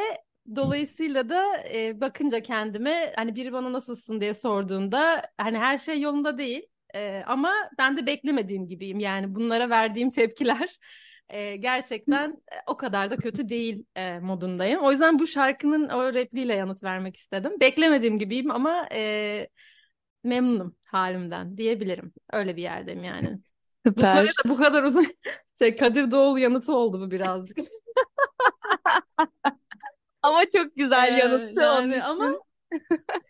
dolayısıyla 0.55 1.29
da 1.29 1.57
e, 1.73 2.01
bakınca 2.01 2.39
kendime 2.41 3.13
hani 3.15 3.35
biri 3.35 3.53
bana 3.53 3.73
nasılsın 3.73 4.21
diye 4.21 4.33
sorduğunda 4.33 5.31
hani 5.37 5.57
her 5.57 5.77
şey 5.77 6.01
yolunda 6.01 6.37
değil 6.37 6.63
e, 6.95 7.23
ama 7.27 7.53
ben 7.77 7.97
de 7.97 8.05
beklemediğim 8.05 8.67
gibiyim. 8.67 8.99
Yani 8.99 9.35
bunlara 9.35 9.69
verdiğim 9.69 10.11
tepkiler 10.11 10.77
e, 11.29 11.55
gerçekten 11.55 12.37
o 12.67 12.77
kadar 12.77 13.11
da 13.11 13.17
kötü 13.17 13.49
değil 13.49 13.85
e, 13.95 14.19
modundayım. 14.19 14.81
O 14.81 14.91
yüzden 14.91 15.19
bu 15.19 15.27
şarkının 15.27 15.89
o 15.89 16.13
repliğiyle 16.13 16.55
yanıt 16.55 16.83
vermek 16.83 17.15
istedim. 17.17 17.51
Beklemediğim 17.61 18.19
gibiyim 18.19 18.51
ama 18.51 18.87
e, 18.91 19.47
memnunum 20.23 20.75
halimden 20.87 21.57
diyebilirim. 21.57 22.13
Öyle 22.33 22.55
bir 22.57 22.61
yerdeyim 22.61 23.03
yani. 23.03 23.39
Bu 23.85 23.89
Süper. 23.89 24.11
soruya 24.15 24.31
da 24.45 24.49
bu 24.49 24.57
kadar 24.57 24.83
uzun 24.83 25.07
şey 25.59 25.75
Kadir 25.75 26.11
Doğulu 26.11 26.39
yanıtı 26.39 26.75
oldu 26.75 27.01
bu 27.01 27.11
birazcık. 27.11 27.57
Ama 30.21 30.41
çok 30.55 30.75
güzel 30.75 31.13
Ee, 31.13 31.17
yanıttı 31.17 31.61
yani 31.61 31.79
onun 31.79 31.91
için. 31.91 32.01
ama 32.01 32.39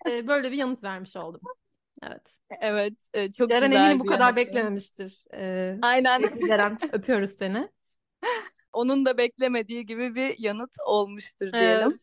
e, 0.09 0.27
böyle 0.27 0.51
bir 0.51 0.57
yanıt 0.57 0.83
vermiş 0.83 1.15
oldum. 1.15 1.41
Evet. 2.03 2.21
Evet, 2.61 2.93
e, 3.13 3.31
çok 3.33 3.49
Ceren 3.49 3.61
güzel 3.61 3.71
eminim 3.71 3.99
bu 3.99 4.05
kadar 4.05 4.35
yanıttı. 4.35 4.35
beklememiştir. 4.35 5.25
Ee, 5.33 5.77
Aynen. 5.81 6.21
Ceren 6.45 6.77
öpüyoruz 6.93 7.31
seni. 7.39 7.69
Onun 8.73 9.05
da 9.05 9.17
beklemediği 9.17 9.85
gibi 9.85 10.15
bir 10.15 10.39
yanıt 10.39 10.75
olmuştur 10.85 11.47
Evet. 11.53 11.59
diyelim. 11.59 11.99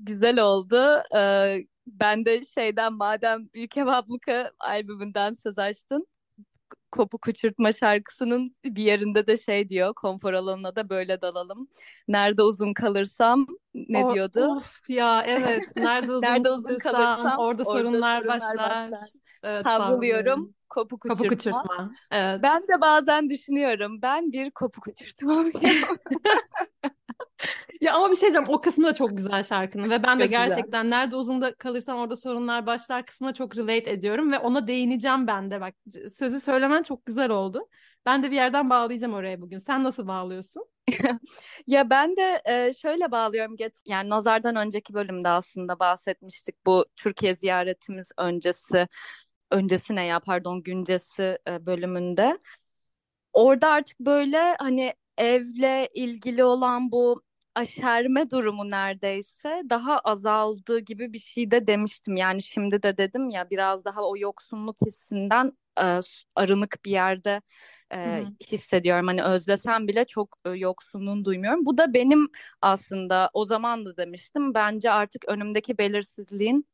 Güzel 0.00 0.40
oldu. 0.40 1.02
Ee, 1.16 1.66
ben 1.86 2.24
de 2.26 2.44
şeyden 2.44 2.92
madem 2.94 3.48
Büyük 3.54 3.76
Ev 3.76 3.86
Abluka 3.86 4.52
albümünden 4.60 5.32
söz 5.34 5.58
açtın. 5.58 6.06
Kopuk 7.00 7.28
Uçurtma 7.28 7.72
şarkısının 7.72 8.56
bir 8.64 8.82
yerinde 8.82 9.26
de 9.26 9.36
şey 9.36 9.68
diyor. 9.68 9.94
Konfor 9.94 10.32
alanına 10.32 10.76
da 10.76 10.88
böyle 10.88 11.20
dalalım. 11.20 11.68
Nerede 12.08 12.42
uzun 12.42 12.72
kalırsam 12.74 13.46
ne 13.74 14.04
O, 14.04 14.14
diyordu? 14.14 14.46
of 14.46 14.80
ya 14.88 15.22
evet. 15.26 15.76
Nerede 15.76 16.12
uzun 16.12 16.22
Nerede 16.22 16.50
uzun 16.50 16.78
kalırsam 16.78 17.06
kalırsam 17.06 17.38
orada 17.38 17.62
orada 17.62 17.64
sorunlar 17.64 18.18
sorunlar 18.20 18.40
başlar. 18.40 18.92
başlar. 18.92 19.10
Evet 19.42 19.64
Savruluyorum 19.64 20.54
kopuk 20.68 21.02
Kopuk 21.02 21.20
uçurtma. 21.32 21.60
uçurtma. 21.60 21.92
Evet. 22.10 22.40
Ben 22.42 22.62
de 22.62 22.80
bazen 22.80 23.30
düşünüyorum. 23.30 24.02
Ben 24.02 24.32
bir 24.32 24.50
kopuk 24.50 24.86
uçurtma? 24.86 25.44
Ya 27.80 27.94
ama 27.94 28.10
bir 28.10 28.16
şey 28.16 28.22
diyeceğim. 28.22 28.46
O 28.48 28.60
kısmı 28.60 28.84
da 28.84 28.94
çok 28.94 29.16
güzel 29.16 29.42
şarkının 29.42 29.90
ve 29.90 30.02
ben 30.02 30.18
de 30.18 30.22
Çok 30.24 30.30
güzel. 30.30 30.48
gerçekten 30.48 30.90
nerede 30.90 31.16
uzun 31.16 31.40
da 31.40 31.54
kalırsam 31.54 31.98
orada 31.98 32.16
sorunlar 32.16 32.66
başlar 32.66 33.06
kısmına 33.06 33.34
çok 33.34 33.56
relate 33.56 33.90
ediyorum 33.90 34.32
ve 34.32 34.38
ona 34.38 34.66
değineceğim 34.66 35.26
ben 35.26 35.50
de. 35.50 35.60
Bak 35.60 35.74
sözü 36.16 36.40
söylemen 36.40 36.82
çok 36.82 37.06
güzel 37.06 37.30
oldu. 37.30 37.68
Ben 38.06 38.22
de 38.22 38.30
bir 38.30 38.36
yerden 38.36 38.70
bağlayacağım 38.70 39.14
oraya 39.14 39.40
bugün. 39.40 39.58
Sen 39.58 39.84
nasıl 39.84 40.06
bağlıyorsun? 40.06 40.64
Ya 41.66 41.90
ben 41.90 42.16
de 42.16 42.42
e, 42.44 42.72
şöyle 42.74 43.10
bağlıyorum. 43.10 43.56
Geç, 43.56 43.74
yani 43.86 44.10
nazardan 44.10 44.56
önceki 44.56 44.94
bölümde 44.94 45.28
aslında 45.28 45.78
bahsetmiştik 45.78 46.66
bu 46.66 46.84
Türkiye 46.96 47.34
ziyaretimiz 47.34 48.12
öncesi 48.18 48.88
öncesi 49.50 49.96
ne 49.96 50.04
ya 50.04 50.20
pardon 50.20 50.62
güncesi 50.62 51.38
e, 51.48 51.66
bölümünde. 51.66 52.38
Orada 53.32 53.68
artık 53.70 54.00
böyle 54.00 54.56
hani 54.58 54.94
evle 55.18 55.88
ilgili 55.94 56.44
olan 56.44 56.92
bu 56.92 57.22
aşerme 57.54 58.30
durumu 58.30 58.70
neredeyse 58.70 59.62
daha 59.70 59.98
azaldığı 59.98 60.78
gibi 60.78 61.12
bir 61.12 61.18
şey 61.18 61.50
de 61.50 61.66
demiştim. 61.66 62.16
Yani 62.16 62.42
şimdi 62.42 62.82
de 62.82 62.96
dedim 62.96 63.30
ya 63.30 63.50
biraz 63.50 63.84
daha 63.84 64.02
o 64.08 64.16
yoksunluk 64.16 64.76
hissinden 64.86 65.52
e, 65.82 66.00
arınık 66.36 66.84
bir 66.84 66.90
yerde 66.90 67.42
e, 67.92 68.24
hissediyorum. 68.52 69.06
Hani 69.06 69.22
özlesem 69.24 69.88
bile 69.88 70.04
çok 70.04 70.36
e, 70.44 70.50
yoksunluğunu 70.50 71.24
duymuyorum. 71.24 71.66
Bu 71.66 71.78
da 71.78 71.94
benim 71.94 72.28
aslında 72.62 73.30
o 73.34 73.46
zaman 73.46 73.84
da 73.86 73.96
demiştim. 73.96 74.54
Bence 74.54 74.90
artık 74.90 75.24
önümdeki 75.28 75.78
belirsizliğin 75.78 76.66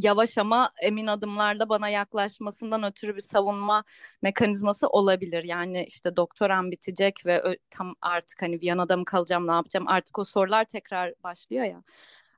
yavaş 0.00 0.38
ama 0.38 0.70
emin 0.82 1.06
adımlarla 1.06 1.68
bana 1.68 1.88
yaklaşmasından 1.88 2.82
ötürü 2.84 3.16
bir 3.16 3.20
savunma 3.20 3.84
mekanizması 4.22 4.88
olabilir. 4.88 5.44
Yani 5.44 5.84
işte 5.88 6.16
doktoram 6.16 6.70
bitecek 6.70 7.26
ve 7.26 7.58
tam 7.70 7.94
artık 8.00 8.42
hani 8.42 8.60
Viyana'da 8.60 8.96
mı 8.96 9.04
kalacağım, 9.04 9.46
ne 9.46 9.52
yapacağım? 9.52 9.88
Artık 9.88 10.18
o 10.18 10.24
sorular 10.24 10.64
tekrar 10.64 11.14
başlıyor 11.24 11.64
ya. 11.64 11.82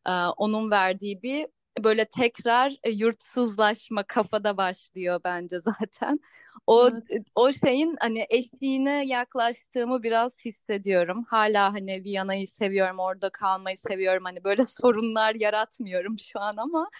Ee, 0.08 0.12
onun 0.36 0.70
verdiği 0.70 1.22
bir 1.22 1.46
böyle 1.84 2.04
tekrar 2.04 2.76
e, 2.84 2.90
yurtsuzlaşma 2.90 4.02
kafada 4.02 4.56
başlıyor 4.56 5.20
bence 5.24 5.60
zaten. 5.60 6.20
O 6.66 6.88
Evet. 6.88 7.26
o 7.34 7.52
şeyin 7.52 7.96
hani 8.00 8.26
eşiğine 8.30 9.04
yaklaştığımı 9.06 10.02
biraz 10.02 10.38
hissediyorum. 10.44 11.24
Hala 11.28 11.72
hani 11.74 12.04
Viyana'yı 12.04 12.46
seviyorum, 12.48 12.98
orada 12.98 13.30
kalmayı 13.30 13.76
seviyorum. 13.78 14.24
Hani 14.24 14.44
böyle 14.44 14.66
sorunlar 14.82 15.34
yaratmıyorum 15.34 16.18
şu 16.18 16.40
an 16.40 16.56
ama 16.56 16.90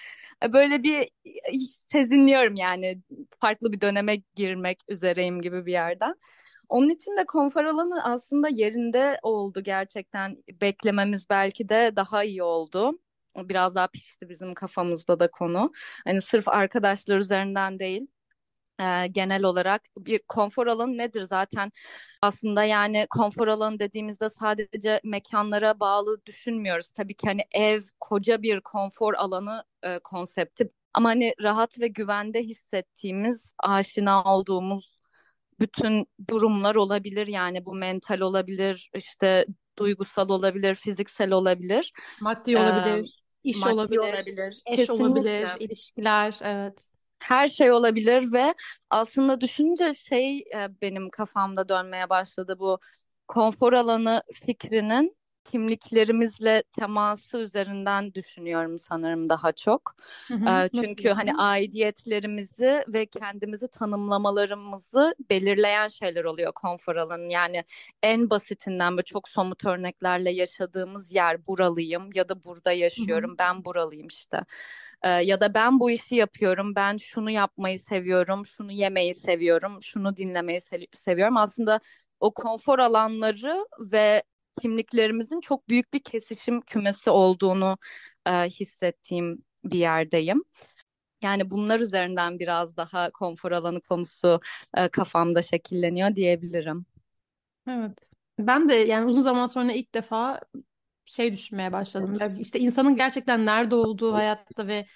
e, 0.45 0.53
böyle 0.53 0.83
bir 0.83 1.03
e, 1.27 1.59
sezinliyorum 1.89 2.57
yani 2.57 3.03
farklı 3.41 3.73
bir 3.73 3.81
döneme 3.81 4.17
girmek 4.37 4.81
üzereyim 4.89 5.41
gibi 5.43 5.67
bir 5.67 5.73
yerden. 5.73 6.15
Onun 6.69 6.89
için 6.91 7.17
de 7.17 7.25
konfor 7.27 7.65
alanı 7.65 8.05
aslında 8.05 8.49
yerinde 8.49 9.19
oldu 9.23 9.63
gerçekten. 9.63 10.37
Beklememiz 10.61 11.31
belki 11.31 11.69
de 11.69 11.93
daha 11.97 12.25
iyi 12.25 12.43
oldu. 12.43 12.99
Biraz 13.37 13.75
daha 13.75 13.87
pişti 13.89 14.29
bizim 14.29 14.55
kafamızda 14.55 15.21
da 15.21 15.31
konu. 15.31 15.73
Hani 16.05 16.23
sırf 16.23 16.49
arkadaşlar 16.49 17.19
üzerinden 17.19 17.79
değil. 17.79 18.07
e, 18.81 19.07
genel 19.07 19.43
olarak 19.45 19.83
bir 19.99 20.21
konfor 20.29 20.67
alanı 20.67 20.99
nedir 20.99 21.23
zaten 21.23 21.73
aslında 22.23 22.65
yani 22.65 23.07
konfor 23.11 23.49
alanı 23.49 23.79
dediğimizde 23.79 24.31
sadece 24.31 25.01
mekanlara 25.05 25.81
bağlı 25.81 26.27
düşünmüyoruz. 26.27 26.93
Tabii 26.93 27.15
ki 27.17 27.27
hani 27.27 27.43
ev 27.53 27.81
koca 28.01 28.43
bir 28.43 28.61
konfor 28.61 29.15
alanı 29.15 29.65
e, 29.83 29.99
konsepti 29.99 30.71
ama 30.95 31.09
hani 31.09 31.35
rahat 31.43 31.81
ve 31.81 31.89
güvende 31.89 32.43
hissettiğimiz, 32.43 33.55
aşina 33.59 34.25
olduğumuz 34.25 34.99
bütün 35.61 36.07
durumlar 36.29 36.75
olabilir 36.75 37.27
yani 37.27 37.67
bu 37.67 37.75
mental 37.75 38.21
olabilir 38.21 38.91
işte 38.95 39.47
duygusal 39.79 40.29
olabilir 40.29 40.75
fiziksel 40.75 41.33
olabilir 41.33 41.93
Maddi 42.21 42.57
Ee, 42.57 42.59
olabilir, 42.59 43.26
iş 43.47 43.61
maddi 43.61 43.75
olabilir, 43.75 43.99
olabilir 43.99 44.63
eş 44.67 44.77
kesinlikle 44.77 45.05
olabilir, 45.05 45.49
ilişkiler, 45.61 46.39
evet. 46.43 46.79
her 47.19 47.49
şey 47.49 47.73
olabilir 47.73 48.33
ve 48.33 48.55
aslında 48.91 49.41
düşününce 49.41 49.95
şey 49.95 50.39
e, 50.39 50.69
benim 50.83 51.11
kafamda 51.11 51.69
dönmeye 51.69 52.11
başladı 52.11 52.57
bu 52.59 52.79
konfor 53.29 53.73
alanı 53.73 54.23
fikrinin 54.33 55.17
kimliklerimizle 55.51 56.63
teması 56.73 57.39
üzerinden 57.39 58.15
düşünüyorum 58.15 58.79
sanırım 58.79 59.29
daha 59.29 59.53
çok. 59.53 59.95
Hı 60.31 60.35
hı. 60.37 60.49
E, 60.49 60.71
Nasıl 60.73 60.91
çünkü 60.91 61.09
hani 61.09 61.35
aidiyetlerimizi 61.35 62.85
ve 62.89 63.07
kendimizi 63.07 63.69
tanımlamalarımızı 63.69 65.15
belirleyen 65.31 65.89
şeyler 65.89 66.25
oluyor 66.25 66.53
konfor 66.53 66.97
alanı. 66.97 67.33
Yani 67.33 67.65
en 68.03 68.31
basitinden 68.31 68.93
böyle 68.97 69.05
çok 69.05 69.29
somut 69.29 69.65
örneklerle 69.65 70.31
yaşadığımız 70.31 71.13
yer 71.15 71.47
buralıyım 71.47 72.11
ya 72.15 72.29
da 72.29 72.45
burada 72.45 72.73
Hı 72.99 73.03
hı. 73.03 73.13
yaşıyorum 73.13 73.37
ben 73.39 73.65
buralıyım 73.65 74.07
işte. 74.07 74.41
Ee, 75.03 75.09
ya 75.09 75.41
da 75.41 75.55
ben 75.55 75.81
bu 75.81 75.91
işi 75.91 76.15
yapıyorum, 76.15 76.75
ben 76.75 76.97
şunu 76.97 77.31
yapmayı 77.31 77.79
seviyorum, 77.81 78.47
şunu 78.47 78.73
yemeyi 78.73 79.15
seviyorum, 79.15 79.83
şunu 79.83 80.17
dinlemeyi 80.17 80.59
se- 80.61 80.97
seviyorum. 80.97 81.37
Aslında 81.37 81.81
o 82.21 82.35
konfor 82.35 82.79
alanları 82.79 83.67
ve 83.93 84.23
kimliklerimizin 84.61 85.41
çok 85.41 85.69
büyük 85.69 85.93
bir 85.93 86.01
kesişim 86.01 86.61
kümesi 86.61 87.11
olduğunu 87.11 87.79
e, 88.27 88.31
hissettiğim 88.31 89.45
bir 89.65 89.79
yerdeyim. 89.79 90.43
Yani 91.23 91.51
bunlar 91.51 91.81
üzerinden 91.81 92.39
biraz 92.39 92.77
daha 92.77 93.11
konfor 93.11 93.53
alanı 93.53 93.81
konusu 93.81 94.41
e, 94.77 94.89
kafamda 94.89 95.43
şekilleniyor 95.43 96.15
diyebilirim. 96.15 96.87
Evet. 97.69 97.99
Ben 98.39 98.69
de 98.69 98.75
yani 98.75 99.05
uzun 99.11 99.23
zaman 99.23 99.47
sonra 99.47 99.73
ilk 99.73 99.95
defa 99.95 100.41
şey 101.05 101.33
düşünmeye 101.33 101.73
başladım. 101.73 102.17
Ya 102.21 102.35
işte 102.39 102.59
insanın 102.59 102.97
gerçekten 102.97 103.47
nerede 103.47 103.75
olduğu 103.75 104.13
hayatta 104.13 104.67
ve 104.67 104.87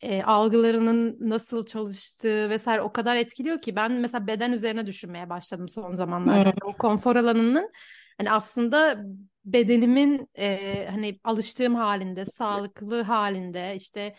e, 0.00 0.22
algılarının 0.22 1.16
nasıl 1.20 1.66
çalıştığı 1.66 2.50
vesaire 2.50 2.82
o 2.82 2.92
kadar 2.92 3.16
etkiliyor 3.16 3.62
ki 3.62 3.76
ben 3.76 3.92
mesela 3.92 4.26
beden 4.26 4.52
üzerine 4.52 4.86
düşünmeye 4.86 5.30
başladım 5.30 5.68
son 5.68 5.94
zamanlarda. 5.94 6.38
Hmm. 6.38 6.44
Yani 6.44 6.54
o 6.64 6.76
konfor 6.76 7.16
alanının 7.16 7.70
hani 8.20 8.30
aslında 8.30 9.04
bedenimin 9.44 10.28
e, 10.34 10.86
hani 10.90 11.20
alıştığım 11.24 11.74
halinde, 11.74 12.24
sağlıklı 12.24 13.02
halinde 13.02 13.74
işte 13.76 14.14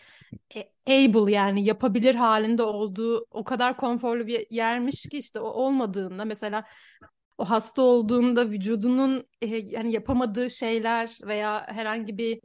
e, 0.56 0.60
able 0.86 1.32
yani 1.32 1.64
yapabilir 1.64 2.14
halinde 2.14 2.62
olduğu 2.62 3.26
o 3.30 3.44
kadar 3.44 3.76
konforlu 3.76 4.26
bir 4.26 4.46
yermiş 4.50 5.02
ki 5.02 5.18
işte 5.18 5.40
o 5.40 5.48
olmadığında 5.48 6.24
mesela 6.24 6.64
o 7.38 7.44
hasta 7.44 7.82
olduğunda 7.82 8.50
vücudunun 8.50 9.26
e, 9.42 9.46
yani 9.46 9.92
yapamadığı 9.92 10.50
şeyler 10.50 11.18
veya 11.22 11.66
herhangi 11.68 12.18
bir 12.18 12.40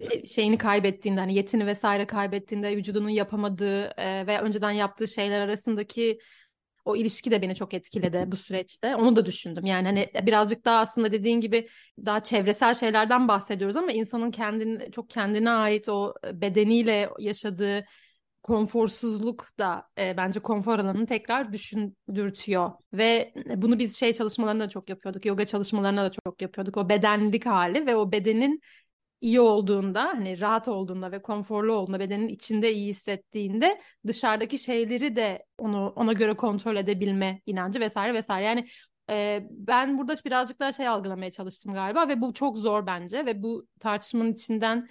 e, 0.00 0.26
şeyini 0.26 0.58
kaybettiğinde 0.58 1.20
hani 1.20 1.34
yetini 1.34 1.66
vesaire 1.66 2.06
kaybettiğinde 2.06 2.76
vücudunun 2.76 3.08
yapamadığı 3.08 3.84
e, 3.84 4.26
veya 4.26 4.42
önceden 4.42 4.70
yaptığı 4.70 5.08
şeyler 5.08 5.40
arasındaki 5.40 6.18
o 6.84 6.96
ilişki 6.96 7.30
de 7.30 7.42
beni 7.42 7.54
çok 7.54 7.74
etkiledi 7.74 8.24
bu 8.26 8.36
süreçte. 8.36 8.96
Onu 8.96 9.16
da 9.16 9.26
düşündüm. 9.26 9.66
Yani 9.66 9.86
hani 9.86 10.26
birazcık 10.26 10.64
daha 10.64 10.78
aslında 10.80 11.12
dediğin 11.12 11.40
gibi 11.40 11.68
daha 12.06 12.22
çevresel 12.22 12.74
şeylerden 12.74 13.28
bahsediyoruz 13.28 13.76
ama 13.76 13.92
insanın 13.92 14.30
kendini 14.30 14.92
çok 14.92 15.10
kendine 15.10 15.50
ait 15.50 15.88
o 15.88 16.14
bedeniyle 16.32 17.10
yaşadığı 17.18 17.84
konforsuzluk 18.42 19.58
da 19.58 19.88
e, 19.98 20.14
bence 20.16 20.40
konfor 20.40 20.78
alanını 20.78 21.06
tekrar 21.06 21.52
düşündürtüyor. 21.52 22.70
Ve 22.92 23.32
bunu 23.56 23.78
biz 23.78 23.96
şey 23.96 24.12
çalışmalarında 24.12 24.64
da 24.64 24.68
çok 24.68 24.88
yapıyorduk. 24.90 25.26
Yoga 25.26 25.46
çalışmalarında 25.46 26.04
da 26.04 26.10
çok 26.24 26.42
yapıyorduk. 26.42 26.76
O 26.76 26.88
bedenlik 26.88 27.46
hali 27.46 27.86
ve 27.86 27.96
o 27.96 28.12
bedenin 28.12 28.60
iyi 29.20 29.40
olduğunda, 29.40 30.04
hani 30.04 30.40
rahat 30.40 30.68
olduğunda 30.68 31.12
ve 31.12 31.22
konforlu 31.22 31.72
olduğunda, 31.72 32.00
bedenin 32.00 32.28
içinde 32.28 32.72
iyi 32.72 32.88
hissettiğinde 32.88 33.80
dışarıdaki 34.06 34.58
şeyleri 34.58 35.16
de 35.16 35.44
onu 35.58 35.92
ona 35.96 36.12
göre 36.12 36.36
kontrol 36.36 36.76
edebilme 36.76 37.40
inancı 37.46 37.80
vesaire 37.80 38.14
vesaire. 38.14 38.46
Yani 38.46 38.68
e, 39.10 39.46
ben 39.50 39.98
burada 39.98 40.14
birazcık 40.24 40.60
daha 40.60 40.72
şey 40.72 40.88
algılamaya 40.88 41.30
çalıştım 41.30 41.72
galiba 41.72 42.08
ve 42.08 42.20
bu 42.20 42.32
çok 42.32 42.58
zor 42.58 42.86
bence 42.86 43.26
ve 43.26 43.42
bu 43.42 43.66
tartışmanın 43.80 44.32
içinden 44.32 44.88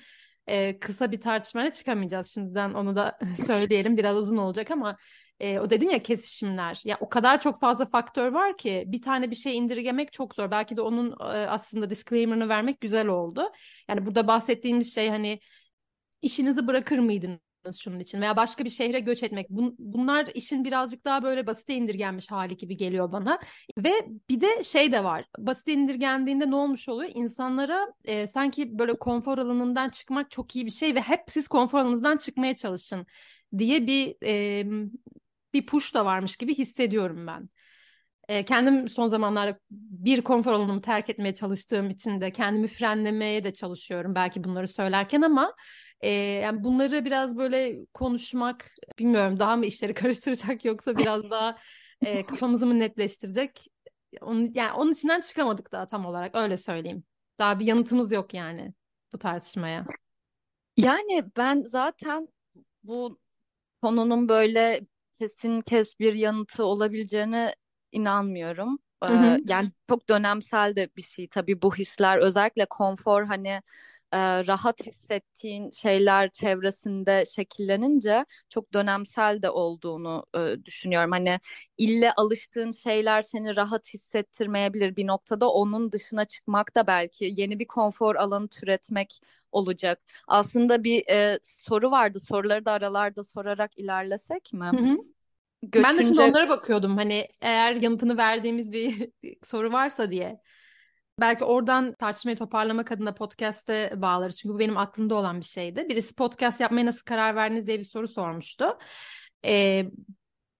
e, 0.49 0.79
kısa 0.79 1.11
bir 1.11 1.21
tartışmayla 1.21 1.71
çıkamayacağız. 1.71 2.33
Şimdiden 2.33 2.73
onu 2.73 2.95
da 2.95 3.19
söyleyelim. 3.45 3.97
Biraz 3.97 4.15
uzun 4.17 4.37
olacak 4.37 4.71
ama 4.71 4.97
e, 5.39 5.59
o 5.59 5.69
dedin 5.69 5.89
ya 5.89 5.99
kesişimler. 5.99 6.81
Ya 6.85 6.97
o 6.99 7.09
kadar 7.09 7.41
çok 7.41 7.59
fazla 7.59 7.85
faktör 7.85 8.31
var 8.31 8.57
ki 8.57 8.83
bir 8.87 9.01
tane 9.01 9.31
bir 9.31 9.35
şey 9.35 9.57
indirgemek 9.57 10.13
çok 10.13 10.35
zor. 10.35 10.51
Belki 10.51 10.77
de 10.77 10.81
onun 10.81 11.11
e, 11.11 11.23
aslında 11.25 11.89
disclaimer'ını 11.89 12.49
vermek 12.49 12.81
güzel 12.81 13.07
oldu. 13.07 13.51
Yani 13.89 14.05
burada 14.05 14.27
bahsettiğimiz 14.27 14.95
şey 14.95 15.09
hani 15.09 15.39
işinizi 16.21 16.67
bırakır 16.67 16.99
mıydınız 16.99 17.48
şunun 17.77 17.99
için 17.99 18.21
veya 18.21 18.37
başka 18.37 18.65
bir 18.65 18.69
şehre 18.69 18.99
göç 18.99 19.23
etmek. 19.23 19.49
Bun- 19.49 19.75
bunlar 19.79 20.27
işin 20.33 20.63
birazcık 20.65 21.05
daha 21.05 21.23
böyle 21.23 21.47
basite 21.47 21.75
indirgenmiş 21.75 22.31
hali 22.31 22.57
gibi 22.57 22.77
geliyor 22.77 23.11
bana. 23.11 23.39
Ve 23.77 23.91
bir 24.29 24.41
de 24.41 24.63
şey 24.63 24.91
de 24.91 25.03
var. 25.03 25.25
Basite 25.37 25.73
indirgendiğinde 25.73 26.49
ne 26.51 26.55
olmuş 26.55 26.89
oluyor? 26.89 27.11
İnsanlara 27.15 27.93
e, 28.03 28.27
sanki 28.27 28.79
böyle 28.79 28.97
konfor 28.97 29.37
alanından 29.37 29.89
çıkmak 29.89 30.31
çok 30.31 30.55
iyi 30.55 30.65
bir 30.65 30.71
şey 30.71 30.95
ve 30.95 31.01
hep 31.01 31.21
siz 31.27 31.47
konfor 31.47 31.79
alanınızdan 31.79 32.17
çıkmaya 32.17 32.55
çalışın 32.55 33.05
diye 33.57 33.87
bir 33.87 34.15
e, 34.25 34.65
bir 35.53 35.65
push 35.65 35.93
da 35.93 36.05
varmış 36.05 36.37
gibi 36.37 36.55
hissediyorum 36.55 37.27
ben. 37.27 37.49
E, 38.29 38.45
kendim 38.45 38.87
son 38.87 39.07
zamanlarda 39.07 39.59
bir 39.71 40.21
konfor 40.21 40.51
alanımı 40.51 40.81
terk 40.81 41.09
etmeye 41.09 41.33
çalıştığım 41.33 41.89
için 41.89 42.21
de 42.21 42.31
kendimi 42.31 42.67
frenlemeye 42.67 43.43
de 43.43 43.53
çalışıyorum 43.53 44.15
belki 44.15 44.43
bunları 44.43 44.67
söylerken 44.67 45.21
ama 45.21 45.53
e, 46.01 46.09
yani 46.11 46.63
bunları 46.63 47.05
biraz 47.05 47.37
böyle 47.37 47.85
konuşmak 47.93 48.71
bilmiyorum 48.99 49.39
daha 49.39 49.55
mı 49.55 49.65
işleri 49.65 49.93
karıştıracak 49.93 50.65
yoksa 50.65 50.97
biraz 50.97 51.29
daha 51.29 51.57
e, 52.01 52.25
kafamızı 52.25 52.67
mı 52.67 52.79
netleştirecek? 52.79 53.67
Onun, 54.21 54.51
yani 54.53 54.71
onun 54.71 54.91
içinden 54.91 55.21
çıkamadık 55.21 55.71
daha 55.71 55.85
tam 55.85 56.05
olarak 56.05 56.35
öyle 56.35 56.57
söyleyeyim. 56.57 57.03
Daha 57.39 57.59
bir 57.59 57.65
yanıtımız 57.65 58.11
yok 58.11 58.33
yani 58.33 58.73
bu 59.13 59.17
tartışmaya. 59.19 59.85
Yani 60.77 61.25
ben 61.37 61.61
zaten 61.61 62.27
bu 62.83 63.19
konunun 63.81 64.29
böyle 64.29 64.81
kesin 65.19 65.61
kes 65.61 65.99
bir 65.99 66.13
yanıtı 66.13 66.63
olabileceğine 66.65 67.55
inanmıyorum. 67.91 68.79
Hı 69.03 69.09
hı. 69.09 69.25
Ee, 69.25 69.39
yani 69.47 69.71
çok 69.89 70.09
dönemsel 70.09 70.75
de 70.75 70.89
bir 70.97 71.03
şey 71.03 71.27
tabii 71.27 71.61
bu 71.61 71.75
hisler 71.75 72.17
özellikle 72.17 72.65
konfor 72.65 73.23
hani 73.23 73.61
e, 74.13 74.47
rahat 74.47 74.85
hissettiğin 74.87 75.69
şeyler 75.69 76.29
çevresinde 76.29 77.23
şekillenince 77.35 78.25
çok 78.49 78.73
dönemsel 78.73 79.41
de 79.41 79.49
olduğunu 79.49 80.25
e, 80.35 80.65
düşünüyorum. 80.65 81.11
Hani 81.11 81.39
ille 81.77 82.11
alıştığın 82.13 82.71
şeyler 82.71 83.21
seni 83.21 83.55
rahat 83.55 83.93
hissettirmeyebilir 83.93 84.95
bir 84.95 85.07
noktada 85.07 85.49
onun 85.49 85.91
dışına 85.91 86.25
çıkmak 86.25 86.75
da 86.75 86.87
belki 86.87 87.33
yeni 87.37 87.59
bir 87.59 87.67
konfor 87.67 88.15
alanı 88.15 88.47
türetmek 88.47 89.21
olacak. 89.51 90.01
Aslında 90.27 90.83
bir 90.83 91.07
e, 91.09 91.39
soru 91.67 91.91
vardı. 91.91 92.19
Soruları 92.19 92.65
da 92.65 92.71
aralarda 92.71 93.23
sorarak 93.23 93.77
ilerlesek 93.77 94.53
mi? 94.53 94.73
Hı 94.73 94.77
hı. 94.79 94.97
Ben 95.75 95.97
de 95.97 96.03
şimdi 96.03 96.21
Göçünce 96.21 96.21
onlara 96.21 96.49
bakıyordum 96.49 96.97
hani 96.97 97.27
eğer 97.41 97.75
yanıtını 97.75 98.17
verdiğimiz 98.17 98.71
bir 98.71 99.11
soru 99.43 99.71
varsa 99.71 100.11
diye. 100.11 100.41
Belki 101.19 101.43
oradan 101.43 101.93
tartışmayı 101.93 102.37
toparlamak 102.37 102.91
adına 102.91 103.13
podcast'e 103.13 103.93
bağlarız. 103.95 104.37
Çünkü 104.37 104.55
bu 104.55 104.59
benim 104.59 104.77
aklımda 104.77 105.15
olan 105.15 105.39
bir 105.39 105.45
şeydi. 105.45 105.85
Birisi 105.89 106.15
podcast 106.15 106.61
yapmaya 106.61 106.85
nasıl 106.85 107.05
karar 107.05 107.35
verdiniz 107.35 107.67
diye 107.67 107.79
bir 107.79 107.83
soru 107.83 108.07
sormuştu. 108.07 108.77
Ee, 109.45 109.85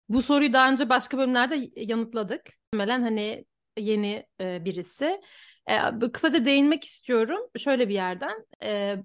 bu 0.10 0.22
soruyu 0.22 0.54
daha 0.54 0.72
önce 0.72 0.90
başka 0.90 1.18
bölümlerde 1.18 1.70
yanıtladık. 1.76 2.42
Muhtemelen 2.74 3.02
hani 3.02 3.46
yeni 3.78 4.26
e, 4.42 4.66
birisi. 4.66 5.22
E, 5.68 6.12
kısaca 6.14 6.46
değinmek 6.46 6.84
istiyorum 6.84 7.40
şöyle 7.58 7.90
bir 7.90 7.94
yerden. 7.94 8.46
E, 8.64 8.96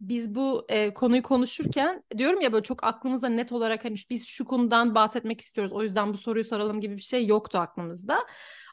biz 0.00 0.34
bu 0.34 0.66
e, 0.68 0.94
konuyu 0.94 1.22
konuşurken 1.22 2.02
diyorum 2.18 2.40
ya 2.40 2.52
böyle 2.52 2.62
çok 2.62 2.84
aklımızda 2.84 3.28
net 3.28 3.52
olarak 3.52 3.84
hani 3.84 3.96
biz 4.10 4.26
şu 4.26 4.44
konudan 4.44 4.94
bahsetmek 4.94 5.40
istiyoruz. 5.40 5.72
O 5.72 5.82
yüzden 5.82 6.12
bu 6.12 6.18
soruyu 6.18 6.44
soralım 6.44 6.80
gibi 6.80 6.96
bir 6.96 7.02
şey 7.02 7.26
yoktu 7.26 7.58
aklımızda. 7.58 8.26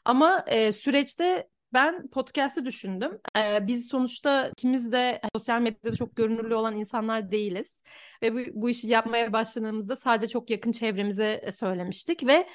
Ama 0.04 0.44
e, 0.46 0.72
süreçte 0.72 1.48
ben 1.72 2.08
podcast'ı 2.08 2.64
düşündüm. 2.64 3.18
Ee, 3.36 3.66
biz 3.66 3.88
sonuçta 3.88 4.48
ikimiz 4.48 4.92
de 4.92 5.20
sosyal 5.36 5.60
medyada 5.60 5.96
çok 5.96 6.16
görünürlü 6.16 6.54
olan 6.54 6.76
insanlar 6.76 7.30
değiliz. 7.30 7.82
Ve 8.22 8.34
bu, 8.34 8.62
bu 8.62 8.70
işi 8.70 8.88
yapmaya 8.88 9.32
başladığımızda 9.32 9.96
sadece 9.96 10.32
çok 10.32 10.50
yakın 10.50 10.72
çevremize 10.72 11.40
e, 11.42 11.52
söylemiştik. 11.52 12.26
Ve 12.26 12.46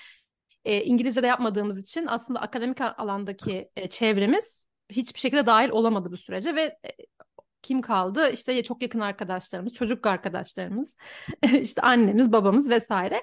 e, 0.65 0.83
İngilizce 0.83 1.23
de 1.23 1.27
yapmadığımız 1.27 1.79
için 1.79 2.05
aslında 2.07 2.41
akademik 2.41 2.81
alandaki 2.81 3.69
e, 3.75 3.89
çevremiz 3.89 4.69
hiçbir 4.89 5.19
şekilde 5.19 5.45
dahil 5.45 5.69
olamadı 5.69 6.11
bu 6.11 6.17
sürece. 6.17 6.55
Ve 6.55 6.61
e, 6.61 6.89
kim 7.65 7.81
kaldı? 7.81 8.29
İşte 8.33 8.63
çok 8.63 8.81
yakın 8.81 8.99
arkadaşlarımız, 8.99 9.73
çocuk 9.73 10.07
arkadaşlarımız, 10.07 10.97
işte 11.61 11.81
annemiz, 11.81 12.31
babamız 12.31 12.69
vesaire. 12.69 13.21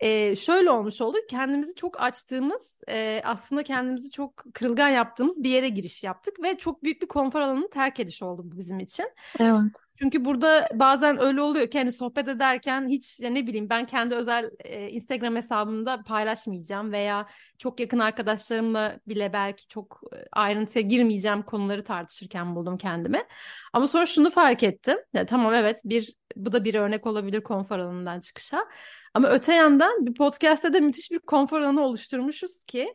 Ee, 0.00 0.36
şöyle 0.36 0.70
olmuş 0.70 1.00
oldu. 1.00 1.16
Kendimizi 1.30 1.74
çok 1.74 2.00
açtığımız, 2.00 2.80
e, 2.88 3.22
aslında 3.24 3.62
kendimizi 3.62 4.10
çok 4.10 4.44
kırılgan 4.54 4.88
yaptığımız 4.88 5.42
bir 5.42 5.50
yere 5.50 5.68
giriş 5.68 6.04
yaptık 6.04 6.42
ve 6.42 6.58
çok 6.58 6.82
büyük 6.82 7.02
bir 7.02 7.06
konfor 7.06 7.40
alanını 7.40 7.70
terk 7.70 8.00
ediş 8.00 8.22
oldu 8.22 8.42
bu 8.44 8.58
bizim 8.58 8.78
için. 8.78 9.06
Evet. 9.38 9.82
Çünkü 10.02 10.24
burada 10.24 10.68
bazen 10.74 11.20
öyle 11.20 11.40
oluyor 11.40 11.70
ki 11.70 11.78
hani 11.78 11.92
sohbet 11.92 12.28
ederken 12.28 12.88
hiç 12.88 13.20
ya 13.20 13.30
ne 13.30 13.46
bileyim 13.46 13.70
ben 13.70 13.86
kendi 13.86 14.14
özel 14.14 14.50
e, 14.58 14.88
Instagram 14.88 15.36
hesabımda 15.36 16.02
paylaşmayacağım 16.02 16.92
veya 16.92 17.26
çok 17.58 17.80
yakın 17.80 17.98
arkadaşlarımla 17.98 18.98
bile 19.08 19.32
belki 19.32 19.68
çok 19.68 20.00
e, 20.12 20.16
ayrıntıya 20.32 20.82
girmeyeceğim 20.82 21.42
konuları 21.42 21.84
tartışırken 21.84 22.56
buldum 22.56 22.78
kendimi. 22.78 23.22
Ama 23.72 23.86
sonra 23.86 24.06
şunu 24.06 24.30
fark 24.30 24.62
ettim. 24.62 24.98
Ya, 25.12 25.26
tamam 25.26 25.54
evet 25.54 25.80
bir 25.84 26.14
bu 26.36 26.52
da 26.52 26.64
bir 26.64 26.74
örnek 26.74 27.06
olabilir 27.06 27.40
konfor 27.40 27.78
alanından 27.78 28.20
çıkışa. 28.20 28.66
Ama 29.14 29.28
öte 29.28 29.54
yandan 29.54 30.06
bir 30.06 30.14
podcast'te 30.14 30.72
de 30.72 30.80
müthiş 30.80 31.10
bir 31.10 31.18
konfor 31.18 31.60
alanı 31.60 31.80
oluşturmuşuz 31.82 32.64
ki 32.64 32.94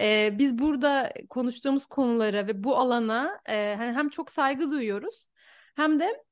e, 0.00 0.38
biz 0.38 0.58
burada 0.58 1.12
konuştuğumuz 1.30 1.86
konulara 1.86 2.46
ve 2.46 2.64
bu 2.64 2.76
alana 2.76 3.40
e, 3.48 3.74
hani 3.78 3.92
hem 3.92 4.08
çok 4.08 4.30
saygı 4.30 4.70
duyuyoruz 4.70 5.26
hem 5.76 6.00
de 6.00 6.24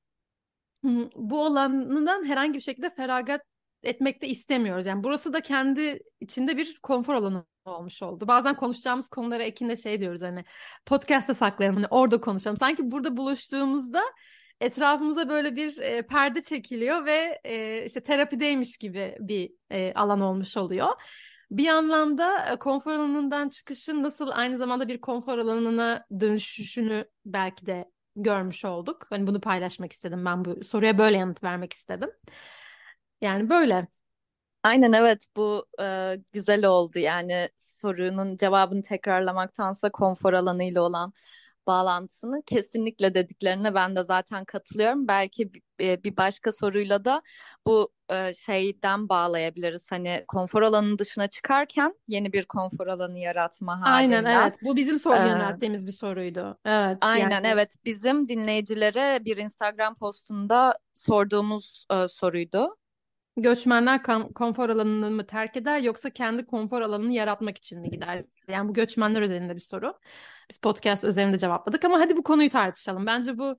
bu 1.17 1.45
alanından 1.45 2.25
herhangi 2.25 2.55
bir 2.55 2.61
şekilde 2.61 2.91
feragat 2.91 3.52
etmek 3.83 4.23
de 4.23 4.29
istemiyoruz. 4.29 4.87
Yani 4.87 5.05
burası 5.05 5.33
da 5.33 5.41
kendi 5.41 6.03
içinde 6.21 6.57
bir 6.57 6.79
konfor 6.79 7.15
alanı 7.15 7.45
olmuş 7.65 8.03
oldu. 8.03 8.29
Bazen 8.29 8.57
konuşacağımız 8.57 9.09
konulara 9.09 9.43
ekinde 9.43 9.77
şey 9.77 10.01
diyoruz 10.01 10.23
hani 10.23 10.45
podcast'ta 10.87 11.35
saklayalım 11.35 11.77
hani 11.77 11.87
orada 11.91 12.21
konuşalım. 12.21 12.57
Sanki 12.57 12.91
burada 12.91 13.17
buluştuğumuzda 13.17 14.03
etrafımıza 14.61 15.29
böyle 15.29 15.57
bir 15.57 15.79
e, 15.79 16.03
perde 16.07 16.43
çekiliyor 16.43 17.05
ve 17.07 17.41
e, 17.45 17.85
işte 17.85 18.03
terapideymiş 18.03 18.79
gibi 18.79 19.17
bir 19.21 19.53
e, 19.71 19.93
alan 19.95 20.21
olmuş 20.21 20.57
oluyor. 20.57 20.89
Bir 21.51 21.69
anlamda 21.69 22.59
konfor 22.59 22.93
alanından 22.93 23.49
çıkışın 23.49 24.03
nasıl 24.03 24.31
aynı 24.33 24.57
zamanda 24.57 24.89
bir 24.89 25.01
konfor 25.01 25.39
alanına 25.39 26.07
dönüşüşünü 26.21 27.05
belki 27.27 27.67
de 27.67 27.91
görmüş 28.17 28.65
olduk. 28.65 29.07
Hani 29.11 29.27
bunu 29.27 29.41
paylaşmak 29.41 29.93
istedim 29.93 30.25
ben 30.25 30.45
bu 30.45 30.65
soruya 30.65 30.99
böyle 30.99 31.19
yanıt 31.19 31.45
vermek 31.45 31.73
istedim. 31.73 32.11
Yani 33.23 33.51
böyle. 33.51 33.87
Aynen 34.63 34.93
evet 34.93 35.27
bu 35.37 35.67
e, 35.81 36.17
güzel 36.33 36.65
oldu 36.65 36.99
yani 36.99 37.49
sorunun 37.57 38.37
cevabını 38.37 38.83
tekrarlamaktansa 38.83 39.91
konfor 39.91 40.33
alanıyla 40.33 40.83
olan 40.83 41.13
bağlantısını 41.67 42.43
kesinlikle 42.43 43.15
dediklerine 43.15 43.75
ben 43.75 43.97
de 43.97 44.03
zaten 44.03 44.45
katılıyorum. 44.45 45.09
Belki 45.09 45.53
bir 45.81 46.17
başka 46.17 46.53
soruyla 46.53 47.05
da 47.05 47.23
bu 47.67 47.93
e, 48.11 48.35
şeyden 48.35 49.09
bağlayabiliriz. 49.09 49.93
Hani 49.93 50.25
konfor 50.29 50.63
alanının 50.63 50.99
dışına 50.99 51.27
çıkarken 51.27 51.95
yeni 52.09 52.33
bir 52.33 52.45
konfor 52.45 52.87
alanı 52.87 53.19
yaratma 53.19 53.81
halinden. 53.81 54.25
Aynen 54.25 54.43
evet. 54.43 54.59
Bu 54.65 54.77
bizim 54.77 54.99
soru 54.99 55.17
ee, 55.17 55.29
yönelttiğimiz 55.29 55.87
bir 55.87 55.93
soruydu. 55.93 56.59
Evet. 56.65 56.99
Aynen 57.01 57.31
yani. 57.31 57.47
evet. 57.47 57.75
Bizim 57.85 58.29
dinleyicilere 58.29 59.25
bir 59.25 59.37
Instagram 59.37 59.95
postunda 59.95 60.79
sorduğumuz 60.93 61.87
e, 61.93 62.09
soruydu. 62.09 62.77
Göçmenler 63.37 64.03
konfor 64.35 64.69
alanını 64.69 65.11
mı 65.11 65.27
terk 65.27 65.57
eder 65.57 65.81
yoksa 65.81 66.11
kendi 66.11 66.47
konfor 66.47 66.81
alanını 66.81 67.13
yaratmak 67.13 67.59
için 67.59 67.81
mi 67.81 67.91
gider? 67.91 68.25
Yani 68.49 68.69
bu 68.69 68.75
göçmenler 68.75 69.23
üzerinde 69.23 69.57
bir 69.57 69.61
soru. 69.61 69.95
Biz 70.51 70.59
podcast 70.59 71.05
üzerinde 71.05 71.39
cevapladık 71.39 71.85
ama 71.85 72.01
hadi 72.01 72.17
bu 72.17 72.23
konuyu 72.23 72.51
tartışalım. 72.51 73.07
Bence 73.07 73.39
bu 73.39 73.57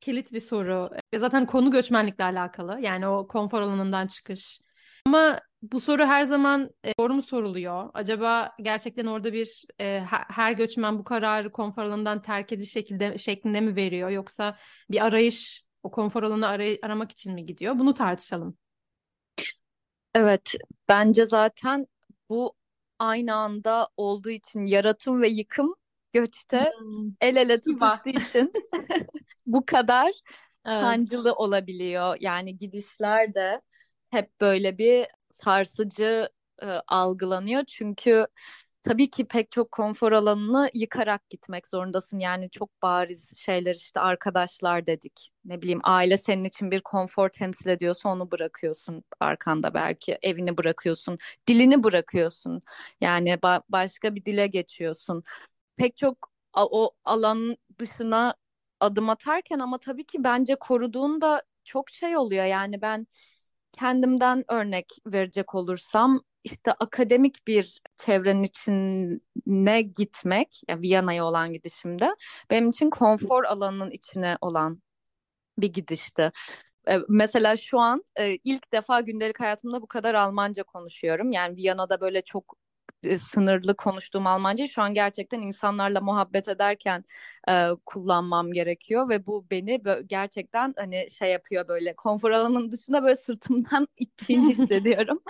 kilit 0.00 0.32
bir 0.32 0.40
soru. 0.40 0.90
E, 1.12 1.18
zaten 1.18 1.46
konu 1.46 1.70
göçmenlikle 1.70 2.24
alakalı. 2.24 2.78
Yani 2.80 3.08
o 3.08 3.28
konfor 3.28 3.60
alanından 3.60 4.06
çıkış. 4.06 4.60
Ama 5.06 5.40
bu 5.62 5.80
soru 5.80 6.04
her 6.04 6.24
zaman 6.24 6.70
e, 6.84 6.92
doğru 6.98 7.14
mu 7.14 7.22
soruluyor? 7.22 7.90
Acaba 7.94 8.52
gerçekten 8.62 9.06
orada 9.06 9.32
bir 9.32 9.64
e, 9.80 10.02
her 10.08 10.52
göçmen 10.52 10.98
bu 10.98 11.04
kararı 11.04 11.52
konfor 11.52 11.82
alanından 11.82 12.22
terk 12.22 12.52
ediş 12.52 12.72
şekilde 12.72 13.18
şeklinde 13.18 13.60
mi 13.60 13.76
veriyor 13.76 14.10
yoksa 14.10 14.56
bir 14.90 15.04
arayış 15.04 15.66
o 15.82 15.90
konfor 15.90 16.22
alanı 16.22 16.46
aray 16.46 16.78
aramak 16.82 17.12
için 17.12 17.34
mi 17.34 17.46
gidiyor? 17.46 17.78
Bunu 17.78 17.94
tartışalım. 17.94 18.58
Evet, 20.16 20.54
bence 20.88 21.24
zaten 21.24 21.86
bu 22.28 22.54
aynı 22.98 23.34
anda 23.34 23.88
olduğu 23.96 24.30
için 24.30 24.66
yaratım 24.66 25.22
ve 25.22 25.28
yıkım 25.28 25.74
göçte 26.12 26.72
hmm. 26.78 27.10
el 27.20 27.36
ele 27.36 27.60
tutuştuğu 27.60 28.10
için 28.10 28.52
bu 29.46 29.66
kadar 29.66 30.06
evet. 30.66 30.80
sancılı 30.80 31.32
olabiliyor. 31.32 32.16
Yani 32.20 32.58
gidişler 32.58 33.34
de 33.34 33.60
hep 34.10 34.40
böyle 34.40 34.78
bir 34.78 35.06
sarsıcı 35.30 36.28
e, 36.62 36.66
algılanıyor. 36.86 37.64
Çünkü 37.64 38.26
tabii 38.88 39.10
ki 39.10 39.24
pek 39.28 39.50
çok 39.50 39.72
konfor 39.72 40.12
alanını 40.12 40.70
yıkarak 40.74 41.30
gitmek 41.30 41.66
zorundasın. 41.66 42.18
Yani 42.18 42.50
çok 42.50 42.82
bariz 42.82 43.38
şeyler 43.38 43.74
işte 43.74 44.00
arkadaşlar 44.00 44.86
dedik. 44.86 45.30
Ne 45.44 45.62
bileyim 45.62 45.80
aile 45.84 46.16
senin 46.16 46.44
için 46.44 46.70
bir 46.70 46.80
konfor 46.80 47.28
temsil 47.28 47.70
ediyorsa 47.70 48.08
onu 48.08 48.30
bırakıyorsun 48.30 49.04
arkanda 49.20 49.74
belki. 49.74 50.18
Evini 50.22 50.56
bırakıyorsun, 50.58 51.18
dilini 51.48 51.82
bırakıyorsun. 51.84 52.62
Yani 53.00 53.30
ba- 53.34 53.62
başka 53.68 54.14
bir 54.14 54.24
dile 54.24 54.46
geçiyorsun. 54.46 55.22
Pek 55.76 55.96
çok 55.96 56.32
o 56.54 56.90
alan 57.04 57.56
dışına 57.78 58.34
adım 58.80 59.08
atarken 59.10 59.58
ama 59.58 59.78
tabii 59.78 60.04
ki 60.06 60.24
bence 60.24 60.54
koruduğunda 60.56 61.42
çok 61.64 61.90
şey 61.90 62.16
oluyor. 62.16 62.44
Yani 62.44 62.82
ben 62.82 63.06
kendimden 63.72 64.44
örnek 64.48 64.92
verecek 65.06 65.54
olursam 65.54 66.22
işte 66.46 66.72
akademik 66.72 67.46
bir 67.46 67.80
çevrenin 67.96 68.42
içine 68.42 69.82
gitmek, 69.82 70.62
yani 70.68 70.82
Viyana'ya 70.82 71.24
olan 71.24 71.52
gidişimde 71.52 72.16
benim 72.50 72.70
için 72.70 72.90
konfor 72.90 73.44
alanının 73.44 73.90
içine 73.90 74.36
olan 74.40 74.82
bir 75.58 75.72
gidişti. 75.72 76.32
E, 76.88 76.98
mesela 77.08 77.56
şu 77.56 77.80
an 77.80 78.04
e, 78.16 78.36
ilk 78.44 78.72
defa 78.72 79.00
gündelik 79.00 79.40
hayatımda 79.40 79.82
bu 79.82 79.86
kadar 79.86 80.14
Almanca 80.14 80.62
konuşuyorum. 80.62 81.32
Yani 81.32 81.56
Viyana'da 81.56 82.00
böyle 82.00 82.22
çok 82.22 82.56
e, 83.02 83.18
sınırlı 83.18 83.76
konuştuğum 83.76 84.26
Almanca 84.26 84.66
şu 84.66 84.82
an 84.82 84.94
gerçekten 84.94 85.40
insanlarla 85.40 86.00
muhabbet 86.00 86.48
ederken 86.48 87.04
e, 87.48 87.68
kullanmam 87.86 88.52
gerekiyor 88.52 89.08
ve 89.08 89.26
bu 89.26 89.46
beni 89.50 89.82
gerçekten 90.06 90.74
hani 90.78 91.10
şey 91.10 91.32
yapıyor 91.32 91.68
böyle 91.68 91.94
konfor 91.96 92.30
alanının 92.30 92.72
dışına 92.72 93.02
böyle 93.02 93.16
sırtımdan 93.16 93.88
ittiğini 93.98 94.48
hissediyorum. 94.58 95.20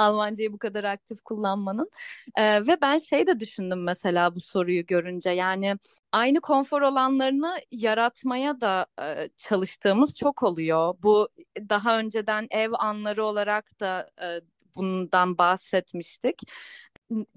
Almancayı 0.00 0.52
bu 0.52 0.58
kadar 0.58 0.84
aktif 0.84 1.20
kullanmanın. 1.22 1.90
Ee, 2.36 2.66
ve 2.66 2.78
ben 2.82 2.98
şey 2.98 3.26
de 3.26 3.40
düşündüm 3.40 3.82
mesela 3.84 4.34
bu 4.34 4.40
soruyu 4.40 4.86
görünce 4.86 5.30
yani 5.30 5.76
aynı 6.12 6.40
konfor 6.40 6.82
alanlarını 6.82 7.56
yaratmaya 7.70 8.60
da 8.60 8.86
e, 9.02 9.28
çalıştığımız 9.36 10.16
çok 10.18 10.42
oluyor. 10.42 10.94
Bu 11.02 11.28
daha 11.68 11.98
önceden 11.98 12.46
ev 12.50 12.70
anları 12.78 13.24
olarak 13.24 13.80
da 13.80 14.10
e, 14.22 14.40
bundan 14.76 15.38
bahsetmiştik 15.38 16.42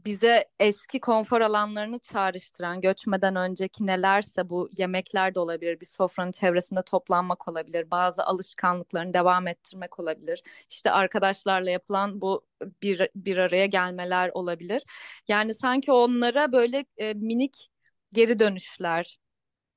bize 0.06 0.46
eski 0.60 1.00
konfor 1.00 1.42
alanlarını 1.42 2.00
çağrıştıran 2.00 2.82
göçmeden 2.82 3.36
önceki 3.36 3.86
nelerse 3.86 4.50
bu 4.50 4.70
yemekler 4.78 5.36
de 5.36 5.40
olabilir, 5.40 5.80
bir 5.80 5.86
sofranın 5.86 6.32
çevresinde 6.32 6.82
toplanmak 6.84 7.48
olabilir, 7.48 7.92
bazı 7.92 8.24
alışkanlıklarını 8.24 9.14
devam 9.14 9.48
ettirmek 9.48 10.00
olabilir. 10.00 10.44
İşte 10.70 10.92
arkadaşlarla 10.92 11.70
yapılan 11.70 12.22
bu 12.22 12.46
bir, 12.82 13.10
bir 13.16 13.38
araya 13.38 13.66
gelmeler 13.66 14.32
olabilir. 14.34 14.84
Yani 15.28 15.54
sanki 15.54 15.92
onlara 15.92 16.52
böyle 16.52 16.86
e, 16.98 17.14
minik 17.14 17.70
geri 18.14 18.40
dönüşler 18.40 19.20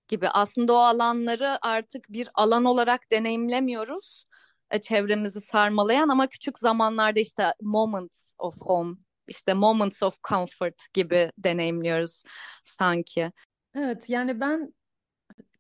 gibi. 0.09 0.28
Aslında 0.28 0.72
o 0.72 0.76
alanları 0.76 1.59
artık 1.66 2.12
bir 2.12 2.28
alan 2.35 2.64
olarak 2.64 3.12
deneyimlemiyoruz. 3.12 4.26
E, 4.70 4.80
çevremizi 4.80 5.40
sarmalayan 5.40 6.09
ama 6.09 6.26
küçük 6.26 6.59
zamanlarda 6.59 7.20
işte 7.20 7.54
moments 7.62 8.35
of 8.38 8.61
home, 8.62 8.96
işte 9.28 9.54
moments 9.54 10.02
of 10.02 10.22
comfort 10.28 10.92
gibi 10.94 11.30
deneyimliyoruz 11.38 12.22
sanki. 12.64 13.32
Evet 13.74 14.10
yani 14.10 14.40
ben 14.40 14.74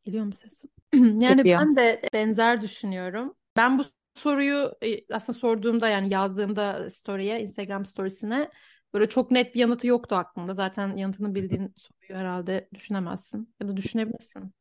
geliyor 0.04 0.24
mu 0.24 0.32
sesim? 0.32 0.70
Yani 1.20 1.36
Geliyor. 1.36 1.60
ben 1.60 1.76
de 1.76 2.02
benzer 2.12 2.60
düşünüyorum. 2.60 3.34
Ben 3.56 3.78
bu 3.78 3.82
soruyu 4.14 4.72
e, 4.82 5.14
aslında 5.14 5.38
sorduğumda 5.38 5.88
yani 5.88 6.12
yazdığımda 6.12 6.90
story'e, 6.90 7.40
Instagram 7.40 7.86
storiesine 7.86 8.50
böyle 8.94 9.08
çok 9.08 9.30
net 9.30 9.54
bir 9.54 9.60
yanıtı 9.60 9.86
yoktu 9.86 10.14
aklımda. 10.14 10.54
Zaten 10.54 10.96
yanıtını 10.96 11.34
bildiğin 11.34 11.74
soruyu 11.76 12.20
herhalde 12.20 12.68
düşünemezsin 12.74 13.54
ya 13.60 13.68
da 13.68 13.76
düşünebilirsin. 13.76 14.54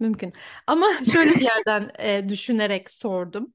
Mümkün. 0.00 0.32
Ama 0.66 0.86
şöyle 1.12 1.30
bir 1.30 1.40
yerden 1.40 1.90
e, 1.98 2.28
düşünerek 2.28 2.90
sordum. 2.90 3.54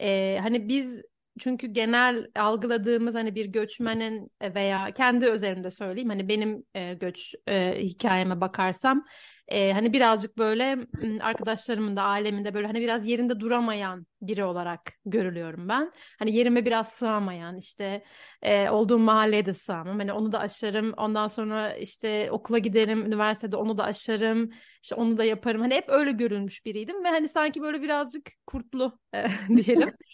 E, 0.00 0.38
hani 0.42 0.68
biz 0.68 1.02
çünkü 1.40 1.66
genel 1.66 2.26
algıladığımız 2.36 3.14
hani 3.14 3.34
bir 3.34 3.46
göçmenin 3.46 4.30
veya 4.42 4.90
kendi 4.94 5.26
özelimde 5.26 5.70
söyleyeyim 5.70 6.08
hani 6.08 6.28
benim 6.28 6.64
e, 6.74 6.94
göç 6.94 7.34
e, 7.48 7.78
hikayeme 7.82 8.40
bakarsam 8.40 9.04
e, 9.48 9.72
hani 9.72 9.92
birazcık 9.92 10.38
böyle 10.38 10.76
arkadaşlarımın 11.20 11.96
da 11.96 12.02
ailemin 12.02 12.44
de 12.44 12.54
böyle 12.54 12.66
hani 12.66 12.80
biraz 12.80 13.06
yerinde 13.06 13.40
duramayan 13.40 14.06
biri 14.22 14.44
olarak 14.44 14.92
görülüyorum 15.06 15.68
ben. 15.68 15.92
Hani 16.18 16.34
yerime 16.36 16.64
biraz 16.64 16.88
sığamayan 16.88 17.56
işte 17.58 18.04
e, 18.42 18.70
olduğum 18.70 18.98
mahalleye 18.98 19.46
de 19.46 19.52
sığamam. 19.52 19.98
Hani 19.98 20.12
onu 20.12 20.32
da 20.32 20.38
aşarım. 20.38 20.92
Ondan 20.96 21.28
sonra 21.28 21.76
işte 21.76 22.30
okula 22.30 22.58
giderim, 22.58 23.06
üniversitede 23.06 23.56
onu 23.56 23.78
da 23.78 23.84
aşarım. 23.84 24.50
İşte 24.82 24.94
onu 24.94 25.18
da 25.18 25.24
yaparım. 25.24 25.60
Hani 25.60 25.74
hep 25.74 25.88
öyle 25.88 26.12
görülmüş 26.12 26.66
biriydim 26.66 27.04
ve 27.04 27.08
hani 27.08 27.28
sanki 27.28 27.62
böyle 27.62 27.82
birazcık 27.82 28.30
kurtlu 28.46 28.98
e, 29.14 29.26
diyelim. 29.56 29.90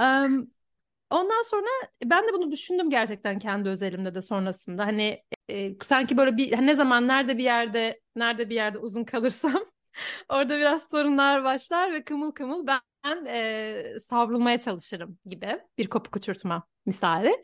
Um, 0.00 0.50
Ondan 1.10 1.42
sonra 1.42 1.68
ben 2.04 2.28
de 2.28 2.32
bunu 2.32 2.50
düşündüm 2.50 2.90
gerçekten 2.90 3.38
kendi 3.38 3.68
özelimde 3.68 4.14
de 4.14 4.22
sonrasında. 4.22 4.86
Hani 4.86 5.22
e, 5.50 5.74
sanki 5.84 6.16
böyle 6.16 6.36
bir 6.36 6.66
ne 6.66 6.74
zaman 6.74 7.08
nerede 7.08 7.38
bir 7.38 7.44
yerde 7.44 8.00
nerede 8.16 8.50
bir 8.50 8.54
yerde 8.54 8.78
uzun 8.78 9.04
kalırsam 9.04 9.64
orada 10.28 10.58
biraz 10.58 10.88
sorunlar 10.90 11.44
başlar 11.44 11.92
ve 11.92 12.04
kımıl 12.04 12.32
kımıl 12.32 12.66
ben 12.66 13.26
e, 13.26 14.00
savrulmaya 14.00 14.58
çalışırım 14.58 15.18
gibi 15.26 15.60
bir 15.78 15.86
kopuk 15.86 16.16
uçurtma 16.16 16.66
misali. 16.86 17.42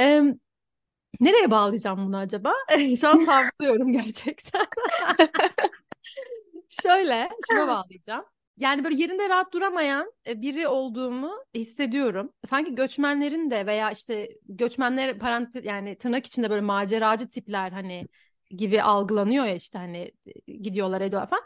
E, 0.00 0.22
nereye 1.20 1.50
bağlayacağım 1.50 2.06
bunu 2.06 2.16
acaba? 2.18 2.52
Şu 3.00 3.08
an 3.08 3.16
savruluyorum 3.24 3.92
gerçekten. 3.92 4.66
Şöyle 6.68 7.28
şuna 7.48 7.68
bağlayacağım. 7.68 8.24
Yani 8.56 8.84
böyle 8.84 8.96
yerinde 8.96 9.28
rahat 9.28 9.52
duramayan 9.52 10.12
e, 10.26 10.42
biri 10.42 10.68
olduğumu 10.68 11.32
hissediyorum. 11.54 12.32
Sanki 12.46 12.74
göçmenlerin 12.74 13.50
de 13.50 13.66
veya 13.66 13.90
işte 13.90 14.28
göçmenler 14.48 15.18
parantez 15.18 15.64
yani 15.64 15.98
tırnak 15.98 16.26
içinde 16.26 16.50
böyle 16.50 16.60
maceracı 16.60 17.28
tipler 17.28 17.72
hani 17.72 18.06
gibi 18.50 18.82
algılanıyor 18.82 19.44
ya 19.44 19.54
işte 19.54 19.78
hani 19.78 20.12
e, 20.48 20.52
gidiyorlar 20.52 21.00
ediyorlar 21.00 21.30
falan. 21.30 21.44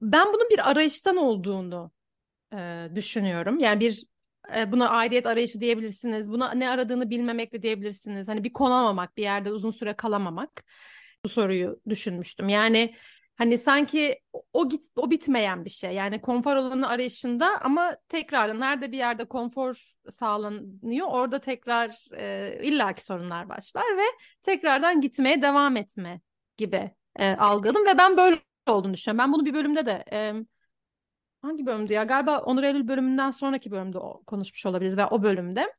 Ben 0.00 0.26
bunun 0.32 0.50
bir 0.50 0.70
arayıştan 0.70 1.16
olduğunu 1.16 1.90
e, 2.54 2.88
düşünüyorum. 2.94 3.58
Yani 3.58 3.80
bir 3.80 4.04
e, 4.56 4.72
buna 4.72 4.88
aidiyet 4.88 5.26
arayışı 5.26 5.60
diyebilirsiniz. 5.60 6.32
Buna 6.32 6.52
ne 6.54 6.70
aradığını 6.70 7.10
bilmemek 7.10 7.52
de 7.52 7.62
diyebilirsiniz. 7.62 8.28
Hani 8.28 8.44
bir 8.44 8.52
konamamak, 8.52 9.16
bir 9.16 9.22
yerde 9.22 9.52
uzun 9.52 9.70
süre 9.70 9.94
kalamamak. 9.94 10.64
Bu 11.24 11.28
soruyu 11.28 11.80
düşünmüştüm. 11.88 12.48
Yani 12.48 12.94
Hani 13.36 13.58
sanki 13.58 14.20
o 14.52 14.68
git 14.68 14.84
o 14.96 15.10
bitmeyen 15.10 15.64
bir 15.64 15.70
şey. 15.70 15.94
Yani 15.94 16.20
konfor 16.20 16.56
alanı 16.56 16.88
arayışında 16.88 17.60
ama 17.60 17.96
tekrardan 18.08 18.60
nerede 18.60 18.92
bir 18.92 18.98
yerde 18.98 19.24
konfor 19.24 19.94
sağlanıyor 20.10 21.06
orada 21.10 21.40
tekrar 21.40 22.04
e, 22.16 22.58
illaki 22.62 23.04
sorunlar 23.04 23.48
başlar 23.48 23.84
ve 23.96 24.04
tekrardan 24.42 25.00
gitmeye 25.00 25.42
devam 25.42 25.76
etme 25.76 26.20
gibi 26.56 26.90
e, 27.16 27.34
algıladım 27.36 27.86
ve 27.86 27.98
ben 27.98 28.16
böyle 28.16 28.40
olduğunu 28.68 28.94
düşünüyorum. 28.94 29.18
Ben 29.18 29.32
bunu 29.32 29.44
bir 29.44 29.54
bölümde 29.54 29.86
de 29.86 30.04
e, 30.12 30.32
hangi 31.42 31.66
bölümdü 31.66 31.92
ya? 31.92 32.04
Galiba 32.04 32.38
Onur 32.40 32.62
Eylül 32.62 32.88
bölümünden 32.88 33.30
sonraki 33.30 33.70
bölümde 33.70 33.98
konuşmuş 34.26 34.66
olabiliriz 34.66 34.96
ve 34.96 35.06
o 35.06 35.22
bölümde 35.22 35.72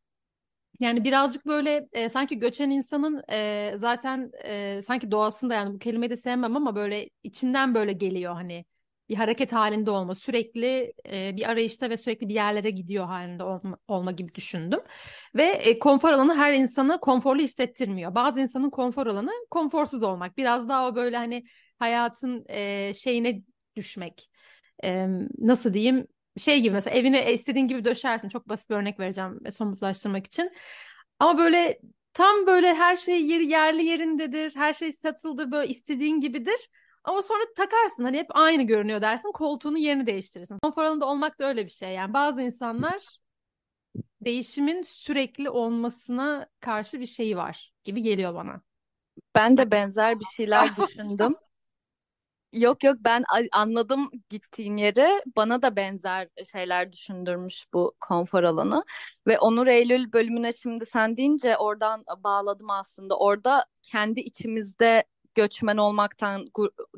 yani 0.80 1.04
birazcık 1.04 1.46
böyle 1.46 1.88
e, 1.94 2.10
sanki 2.10 2.40
göçen 2.40 2.70
insanın 2.70 3.24
e, 3.32 3.74
zaten 3.76 4.32
e, 4.44 4.82
sanki 4.82 5.12
doğasında 5.12 5.54
yani 5.54 5.74
bu 5.74 5.80
kelimeyi 5.80 6.10
de 6.10 6.18
sevmem 6.18 6.56
ama 6.56 6.76
böyle 6.76 7.10
içinden 7.24 7.76
böyle 7.76 7.94
geliyor 7.94 8.34
hani 8.34 8.66
bir 9.10 9.16
hareket 9.16 9.54
halinde 9.54 9.92
olma, 9.92 10.16
sürekli 10.16 10.94
e, 11.12 11.36
bir 11.36 11.50
arayışta 11.50 11.90
ve 11.90 11.98
sürekli 11.98 12.30
bir 12.30 12.34
yerlere 12.34 12.70
gidiyor 12.70 13.06
halinde 13.06 13.44
olma, 13.44 13.78
olma 13.88 14.12
gibi 14.12 14.36
düşündüm. 14.36 14.80
Ve 15.36 15.44
e, 15.44 15.80
konfor 15.80 16.12
alanı 16.12 16.36
her 16.36 16.54
insanı 16.54 17.00
konforlu 17.00 17.42
hissettirmiyor. 17.42 18.16
Bazı 18.16 18.40
insanın 18.40 18.70
konfor 18.70 19.08
alanı 19.08 19.32
konforsuz 19.52 20.04
olmak. 20.04 20.38
Biraz 20.38 20.70
daha 20.70 20.88
o 20.88 20.96
böyle 20.96 21.18
hani 21.18 21.44
hayatın 21.80 22.46
e, 22.50 22.94
şeyine 22.94 23.42
düşmek. 23.76 24.30
E, 24.84 25.08
nasıl 25.38 25.74
diyeyim? 25.74 26.08
Şey 26.38 26.62
gibi 26.62 26.74
mesela 26.74 26.96
evine 26.98 27.34
istediğin 27.34 27.68
gibi 27.68 27.86
döşersin. 27.86 28.30
Çok 28.30 28.50
basit 28.50 28.70
bir 28.70 28.76
örnek 28.76 29.00
vereceğim 29.00 29.40
e, 29.46 29.52
somutlaştırmak 29.52 30.28
için. 30.28 30.52
Ama 31.20 31.38
böyle 31.40 31.80
tam 32.14 32.48
böyle 32.48 32.74
her 32.74 32.96
şey 32.96 33.26
yeri 33.26 33.46
yerli 33.46 33.86
yerindedir. 33.86 34.56
Her 34.56 34.74
şey 34.74 34.92
satıldır 34.92 35.52
böyle 35.52 35.68
istediğin 35.70 36.20
gibidir. 36.22 36.70
Ama 37.04 37.22
sonra 37.22 37.44
takarsın 37.58 38.04
hani 38.04 38.18
hep 38.18 38.28
aynı 38.30 38.64
görünüyor 38.64 39.02
dersin. 39.02 39.32
Koltuğunu 39.32 39.78
yerini 39.78 40.08
değiştirirsin. 40.08 40.60
Konfor 40.60 40.84
alanında 40.84 41.06
olmak 41.06 41.40
da 41.40 41.48
öyle 41.48 41.66
bir 41.66 41.72
şey. 41.72 41.94
Yani 41.94 42.14
bazı 42.14 42.42
insanlar 42.42 43.18
değişimin 44.22 44.82
sürekli 44.82 45.50
olmasına 45.50 46.48
karşı 46.60 47.00
bir 47.00 47.06
şeyi 47.06 47.38
var 47.38 47.74
gibi 47.84 48.02
geliyor 48.02 48.34
bana. 48.36 48.62
Ben 49.36 49.58
de 49.58 49.72
benzer 49.72 50.20
bir 50.20 50.26
şeyler 50.26 50.70
düşündüm. 50.78 51.36
Yok 52.56 52.84
yok 52.84 52.98
ben 53.02 53.24
anladım 53.52 54.10
gittiğin 54.30 54.78
yere. 54.78 55.24
Bana 55.38 55.62
da 55.62 55.76
benzer 55.76 56.30
şeyler 56.52 56.92
düşündürmüş 56.94 57.66
bu 57.74 57.96
konfor 58.00 58.44
alanı. 58.44 58.84
Ve 59.28 59.40
Onur 59.40 59.68
Eylül 59.68 60.14
bölümüne 60.14 60.54
şimdi 60.54 60.86
sen 60.86 61.18
deyince 61.18 61.58
oradan 61.58 62.04
bağladım 62.24 62.70
aslında. 62.70 63.18
Orada 63.20 63.66
kendi 63.82 64.20
içimizde 64.22 65.04
göçmen 65.36 65.78
olmaktan 65.78 66.48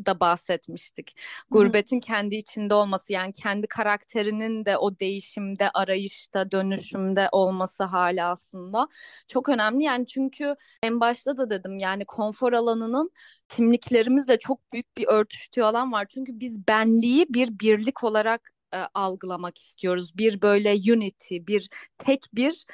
da 0.05 0.19
bahsetmiştik. 0.19 1.19
Gurbetin 1.51 1.99
kendi 1.99 2.35
içinde 2.35 2.73
olması 2.73 3.13
yani 3.13 3.33
kendi 3.33 3.67
karakterinin 3.67 4.65
de 4.65 4.77
o 4.77 4.99
değişimde, 4.99 5.69
arayışta, 5.73 6.51
dönüşümde 6.51 7.29
olması 7.31 7.83
hali 7.83 8.23
aslında 8.23 8.87
çok 9.27 9.49
önemli. 9.49 9.83
Yani 9.83 10.05
çünkü 10.07 10.55
en 10.83 10.99
başta 10.99 11.37
da 11.37 11.49
dedim 11.49 11.77
yani 11.77 12.05
konfor 12.05 12.53
alanının 12.53 13.11
kimliklerimizle 13.49 14.39
çok 14.39 14.73
büyük 14.73 14.97
bir 14.97 15.07
örtüştüğü 15.07 15.63
alan 15.63 15.91
var. 15.91 16.05
Çünkü 16.05 16.39
biz 16.39 16.67
benliği 16.67 17.25
bir 17.29 17.59
birlik 17.59 18.03
olarak 18.03 18.51
e, 18.73 18.77
algılamak 18.93 19.57
istiyoruz. 19.57 20.17
Bir 20.17 20.41
böyle 20.41 20.93
unity, 20.93 21.37
bir 21.47 21.69
tek 21.97 22.25
bir 22.33 22.65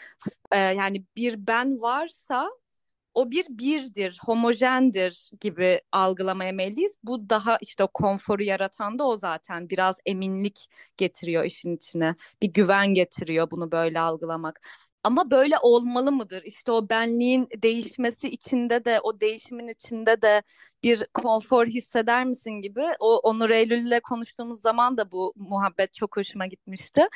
e, 0.51 0.57
yani 0.57 1.05
bir 1.15 1.47
ben 1.47 1.81
varsa 1.81 2.49
o 3.13 3.31
bir 3.31 3.45
birdir, 3.49 4.19
homojendir 4.25 5.29
gibi 5.41 5.81
algılamaya 5.91 6.51
meyilliyiz. 6.51 6.97
Bu 7.03 7.29
daha 7.29 7.57
işte 7.61 7.83
o 7.83 7.87
konforu 7.87 8.43
yaratan 8.43 8.99
da 8.99 9.07
o 9.07 9.17
zaten. 9.17 9.69
Biraz 9.69 9.99
eminlik 10.05 10.67
getiriyor 10.97 11.43
işin 11.43 11.75
içine. 11.75 12.13
Bir 12.41 12.53
güven 12.53 12.93
getiriyor 12.93 13.51
bunu 13.51 13.71
böyle 13.71 13.99
algılamak. 13.99 14.59
Ama 15.03 15.31
böyle 15.31 15.55
olmalı 15.61 16.11
mıdır? 16.11 16.43
İşte 16.45 16.71
o 16.71 16.89
benliğin 16.89 17.47
değişmesi 17.63 18.29
içinde 18.29 18.85
de 18.85 18.99
o 19.03 19.19
değişimin 19.19 19.67
içinde 19.67 20.21
de 20.21 20.43
bir 20.83 21.05
konfor 21.13 21.67
hisseder 21.67 22.25
misin 22.25 22.51
gibi. 22.51 22.83
O 22.99 23.17
Onur 23.19 23.49
Eylül'le 23.49 23.99
konuştuğumuz 23.99 24.61
zaman 24.61 24.97
da 24.97 25.11
bu 25.11 25.33
muhabbet 25.35 25.93
çok 25.93 26.17
hoşuma 26.17 26.47
gitmişti. 26.47 27.07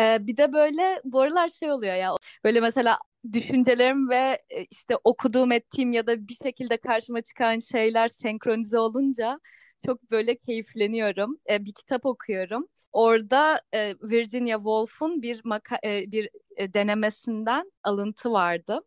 Ee, 0.00 0.18
bir 0.26 0.36
de 0.36 0.52
böyle 0.52 1.00
bu 1.04 1.20
aralar 1.20 1.48
şey 1.48 1.72
oluyor 1.72 1.94
ya 1.94 2.12
böyle 2.44 2.60
mesela 2.60 2.98
düşüncelerim 3.32 4.08
ve 4.10 4.42
e, 4.50 4.64
işte 4.70 4.96
okuduğum 5.04 5.52
ettiğim 5.52 5.92
ya 5.92 6.06
da 6.06 6.28
bir 6.28 6.36
şekilde 6.42 6.76
karşıma 6.76 7.22
çıkan 7.22 7.58
şeyler 7.58 8.08
senkronize 8.08 8.78
olunca 8.78 9.40
çok 9.86 10.10
böyle 10.10 10.36
keyifleniyorum. 10.36 11.38
E, 11.50 11.64
bir 11.64 11.72
kitap 11.72 12.06
okuyorum. 12.06 12.66
Orada 12.92 13.60
e, 13.74 13.94
Virginia 14.02 14.56
Woolf'un 14.58 15.22
bir 15.22 15.38
maka- 15.40 15.86
e, 15.86 16.12
bir 16.12 16.30
e, 16.56 16.74
denemesinden 16.74 17.72
alıntı 17.82 18.32
vardı. 18.32 18.80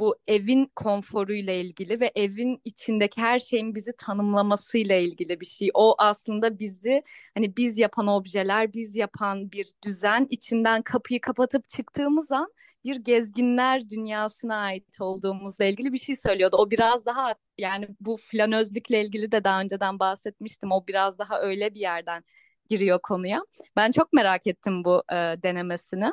bu 0.00 0.16
evin 0.26 0.66
konforuyla 0.76 1.52
ilgili 1.52 2.00
ve 2.00 2.12
evin 2.14 2.60
içindeki 2.64 3.20
her 3.20 3.38
şeyin 3.38 3.74
bizi 3.74 3.92
tanımlamasıyla 3.98 4.96
ilgili 4.96 5.40
bir 5.40 5.46
şey. 5.46 5.70
O 5.74 5.94
aslında 5.98 6.58
bizi 6.58 7.02
hani 7.34 7.56
biz 7.56 7.78
yapan 7.78 8.06
objeler, 8.06 8.72
biz 8.72 8.96
yapan 8.96 9.52
bir 9.52 9.72
düzen 9.84 10.26
içinden 10.30 10.82
kapıyı 10.82 11.20
kapatıp 11.20 11.68
çıktığımız 11.68 12.32
an 12.32 12.52
bir 12.88 12.96
gezginler 12.96 13.88
dünyasına 13.90 14.56
ait 14.56 15.00
olduğumuzla 15.00 15.64
ilgili 15.64 15.92
bir 15.92 15.98
şey 15.98 16.16
söylüyordu. 16.16 16.56
O 16.56 16.70
biraz 16.70 17.06
daha 17.06 17.34
yani 17.58 17.88
bu 18.00 18.16
flanözlükle 18.16 19.02
ilgili 19.04 19.32
de 19.32 19.44
daha 19.44 19.60
önceden 19.60 19.98
bahsetmiştim. 19.98 20.72
O 20.72 20.86
biraz 20.86 21.18
daha 21.18 21.40
öyle 21.40 21.74
bir 21.74 21.80
yerden 21.80 22.24
giriyor 22.70 23.00
konuya. 23.02 23.42
Ben 23.76 23.92
çok 23.92 24.12
merak 24.12 24.46
ettim 24.46 24.84
bu 24.84 25.02
e, 25.12 25.14
denemesini. 25.16 26.12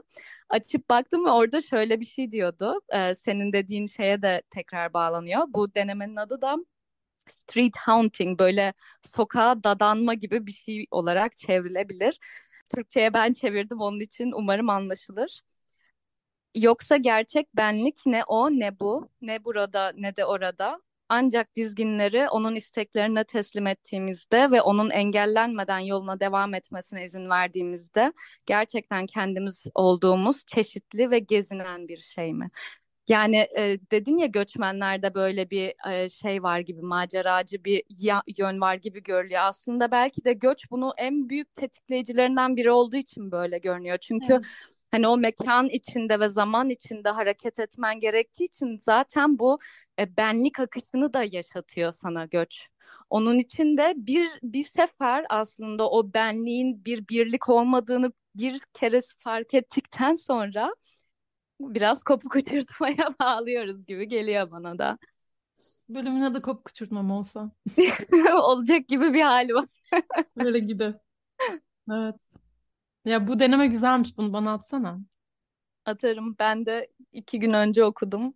Açıp 0.50 0.90
baktım 0.90 1.26
ve 1.26 1.30
orada 1.30 1.62
şöyle 1.62 2.00
bir 2.00 2.06
şey 2.06 2.32
diyordu. 2.32 2.82
E, 2.94 3.16
senin 3.16 3.54
dediğin 3.54 3.86
şeye 3.86 4.22
de 4.22 4.42
tekrar 4.52 4.94
bağlanıyor. 4.94 5.42
Bu 5.48 5.76
denemenin 5.76 6.16
adı 6.16 6.42
da 6.42 6.58
street 7.30 7.78
haunting 7.78 8.40
böyle 8.40 8.74
sokağa 9.04 9.64
dadanma 9.64 10.14
gibi 10.14 10.48
bir 10.48 10.52
şey 10.52 10.88
olarak 10.92 11.38
çevrilebilir. 11.38 12.20
Türkçe'ye 12.70 13.14
ben 13.14 13.34
çevirdim 13.34 13.82
onun 13.82 14.00
için 14.00 14.32
umarım 14.32 14.70
anlaşılır. 14.70 15.42
Yoksa 16.56 16.98
gerçek 16.98 17.56
benlik 17.56 18.06
ne 18.06 18.24
o 18.24 18.50
ne 18.50 18.80
bu, 18.80 19.10
ne 19.22 19.46
burada 19.46 19.94
ne 19.96 20.16
de 20.16 20.26
orada. 20.26 20.82
Ancak 21.10 21.56
dizginleri 21.56 22.30
onun 22.30 22.56
isteklerine 22.56 23.24
teslim 23.24 23.68
ettiğimizde 23.68 24.52
ve 24.52 24.62
onun 24.62 24.90
engellenmeden 24.90 25.80
yoluna 25.80 26.20
devam 26.20 26.54
etmesine 26.54 27.06
izin 27.06 27.30
verdiğimizde 27.30 28.14
gerçekten 28.46 29.06
kendimiz 29.06 29.64
olduğumuz 29.76 30.46
çeşitli 30.46 31.12
ve 31.12 31.20
gezinen 31.20 31.88
bir 31.88 31.98
şey 31.98 32.34
mi? 32.34 32.48
Yani 33.08 33.48
e, 33.58 33.78
dedin 33.92 34.18
ya 34.18 34.26
göçmenlerde 34.26 35.14
böyle 35.14 35.50
bir 35.50 35.92
e, 35.92 36.10
şey 36.10 36.44
var 36.44 36.60
gibi 36.60 36.82
maceracı 36.82 37.64
bir 37.64 37.84
ya, 37.90 38.24
yön 38.38 38.62
var 38.62 38.76
gibi 38.76 39.04
görülüyor. 39.04 39.42
Aslında 39.44 39.92
belki 39.92 40.26
de 40.26 40.34
göç 40.34 40.72
bunu 40.72 40.94
en 40.98 41.30
büyük 41.30 41.56
tetikleyicilerinden 41.56 42.56
biri 42.56 42.72
olduğu 42.72 42.96
için 42.96 43.32
böyle 43.32 43.58
görünüyor. 43.58 43.98
Çünkü 43.98 44.34
evet. 44.34 44.46
Hani 44.96 45.08
o 45.08 45.18
mekan 45.18 45.70
içinde 45.70 46.20
ve 46.20 46.30
zaman 46.30 46.70
içinde 46.70 47.10
hareket 47.10 47.60
etmen 47.60 48.00
gerektiği 48.00 48.46
için 48.46 48.78
zaten 48.82 49.40
bu 49.40 49.60
e, 50.00 50.18
benlik 50.18 50.60
akışını 50.60 51.14
da 51.14 51.24
yaşatıyor 51.24 51.92
sana 51.92 52.26
göç. 52.26 52.68
Onun 53.10 53.40
için 53.40 53.78
de 53.78 53.94
bir 53.98 54.28
bir 54.44 54.64
sefer 54.64 55.26
aslında 55.30 55.90
o 55.90 56.14
benliğin 56.14 56.86
bir 56.86 57.08
birlik 57.08 57.50
olmadığını 57.50 58.12
bir 58.36 58.62
kere 58.74 59.02
fark 59.20 59.54
ettikten 59.54 60.16
sonra 60.16 60.76
biraz 61.60 62.04
kopuk 62.04 62.36
uçurtmaya 62.36 63.16
bağlıyoruz 63.22 63.86
gibi 63.86 64.08
geliyor 64.08 64.52
bana 64.52 64.80
da. 64.80 64.98
Bölümün 65.90 66.22
adı 66.22 66.42
kopuk 66.42 66.70
uçurtmam 66.70 67.12
olsa. 67.12 67.52
Olacak 68.44 68.88
gibi 68.88 69.14
bir 69.14 69.22
hali 69.22 69.54
var. 69.54 69.70
Böyle 70.38 70.60
gibi. 70.60 70.94
Evet. 71.92 72.45
Ya 73.06 73.28
bu 73.28 73.40
deneme 73.40 73.68
güzelmiş. 73.68 74.18
Bunu 74.18 74.34
bana 74.34 74.54
atsana. 74.54 75.00
Atarım. 75.86 76.36
Ben 76.40 76.66
de 76.66 76.88
iki 77.12 77.40
gün 77.40 77.54
önce 77.54 77.84
okudum. 77.84 78.34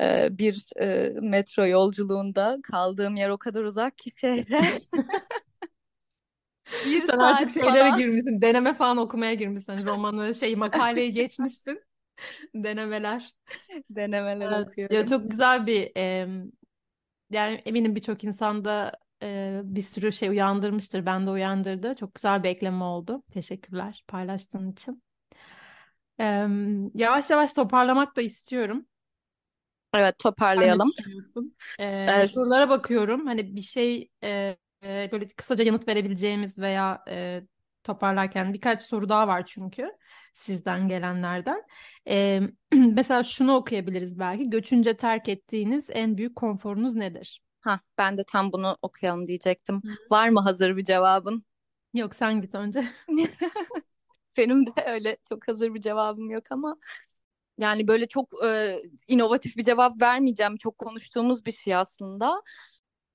Ee, 0.00 0.38
bir 0.38 0.64
e, 0.80 1.14
metro 1.20 1.66
yolculuğunda 1.66 2.58
kaldığım 2.62 3.16
yer 3.16 3.28
o 3.28 3.38
kadar 3.38 3.64
uzak 3.64 3.98
ki 3.98 4.10
şehre. 4.16 4.60
bir 6.86 7.00
Sen 7.00 7.18
artık 7.18 7.50
şeylere 7.50 7.78
falan. 7.78 7.98
girmişsin. 7.98 8.42
Deneme 8.42 8.74
falan 8.74 8.96
okumaya 8.96 9.34
girmişsin. 9.34 9.86
Romanı, 9.86 10.34
şey 10.34 10.56
makaleyi 10.56 11.12
geçmişsin. 11.12 11.82
Denemeler. 12.54 13.34
Denemeler 13.90 14.52
evet. 14.52 14.68
okuyorum. 14.68 14.96
Ya 14.96 15.06
çok 15.06 15.30
güzel 15.30 15.66
bir 15.66 15.92
e, 15.96 16.28
yani 17.30 17.62
eminim 17.66 17.94
birçok 17.94 18.24
insanda 18.24 18.92
e, 19.22 19.60
bir 19.64 19.82
sürü 19.82 20.12
şey 20.12 20.28
uyandırmıştır. 20.28 21.06
Ben 21.06 21.26
de 21.26 21.30
uyandırdı. 21.30 21.94
Çok 21.94 22.14
güzel 22.14 22.42
bir 22.42 22.48
ekleme 22.48 22.84
oldu. 22.84 23.22
Teşekkürler 23.32 24.04
paylaştığın 24.08 24.72
için. 24.72 25.02
E, 26.20 26.46
yavaş 26.94 27.30
yavaş 27.30 27.52
toparlamak 27.52 28.16
da 28.16 28.22
istiyorum. 28.22 28.86
Evet 29.94 30.18
toparlayalım. 30.18 30.90
Ee, 31.78 31.84
evet. 32.08 32.30
Sorulara 32.30 32.68
bakıyorum. 32.68 33.26
Hani 33.26 33.56
bir 33.56 33.60
şey 33.60 34.10
e, 34.22 34.56
böyle 34.82 35.28
kısaca 35.28 35.64
yanıt 35.64 35.88
verebileceğimiz 35.88 36.58
veya 36.58 37.04
e, 37.08 37.42
toparlarken 37.84 38.54
birkaç 38.54 38.82
soru 38.82 39.08
daha 39.08 39.28
var 39.28 39.46
çünkü 39.46 39.90
sizden 40.34 40.88
gelenlerden. 40.88 41.62
Ee, 42.08 42.40
mesela 42.72 43.22
şunu 43.22 43.54
okuyabiliriz 43.54 44.18
belki. 44.18 44.50
Göçünce 44.50 44.96
terk 44.96 45.28
ettiğiniz 45.28 45.86
en 45.90 46.16
büyük 46.16 46.36
konforunuz 46.36 46.94
nedir? 46.94 47.45
Ha, 47.66 47.80
ben 47.98 48.16
de 48.16 48.24
tam 48.24 48.52
bunu 48.52 48.76
okuyalım 48.82 49.28
diyecektim. 49.28 49.82
Var 50.10 50.28
mı 50.28 50.40
hazır 50.40 50.76
bir 50.76 50.84
cevabın? 50.84 51.44
Yok 51.94 52.14
sen 52.14 52.40
git 52.40 52.54
önce. 52.54 52.84
Benim 54.36 54.66
de 54.66 54.70
öyle 54.86 55.16
çok 55.28 55.48
hazır 55.48 55.74
bir 55.74 55.80
cevabım 55.80 56.30
yok 56.30 56.44
ama 56.50 56.76
yani 57.58 57.88
böyle 57.88 58.08
çok 58.08 58.44
e, 58.44 58.82
inovatif 59.08 59.56
bir 59.56 59.64
cevap 59.64 60.02
vermeyeceğim. 60.02 60.56
Çok 60.56 60.78
konuştuğumuz 60.78 61.46
bir 61.46 61.52
şey 61.52 61.76
aslında 61.76 62.42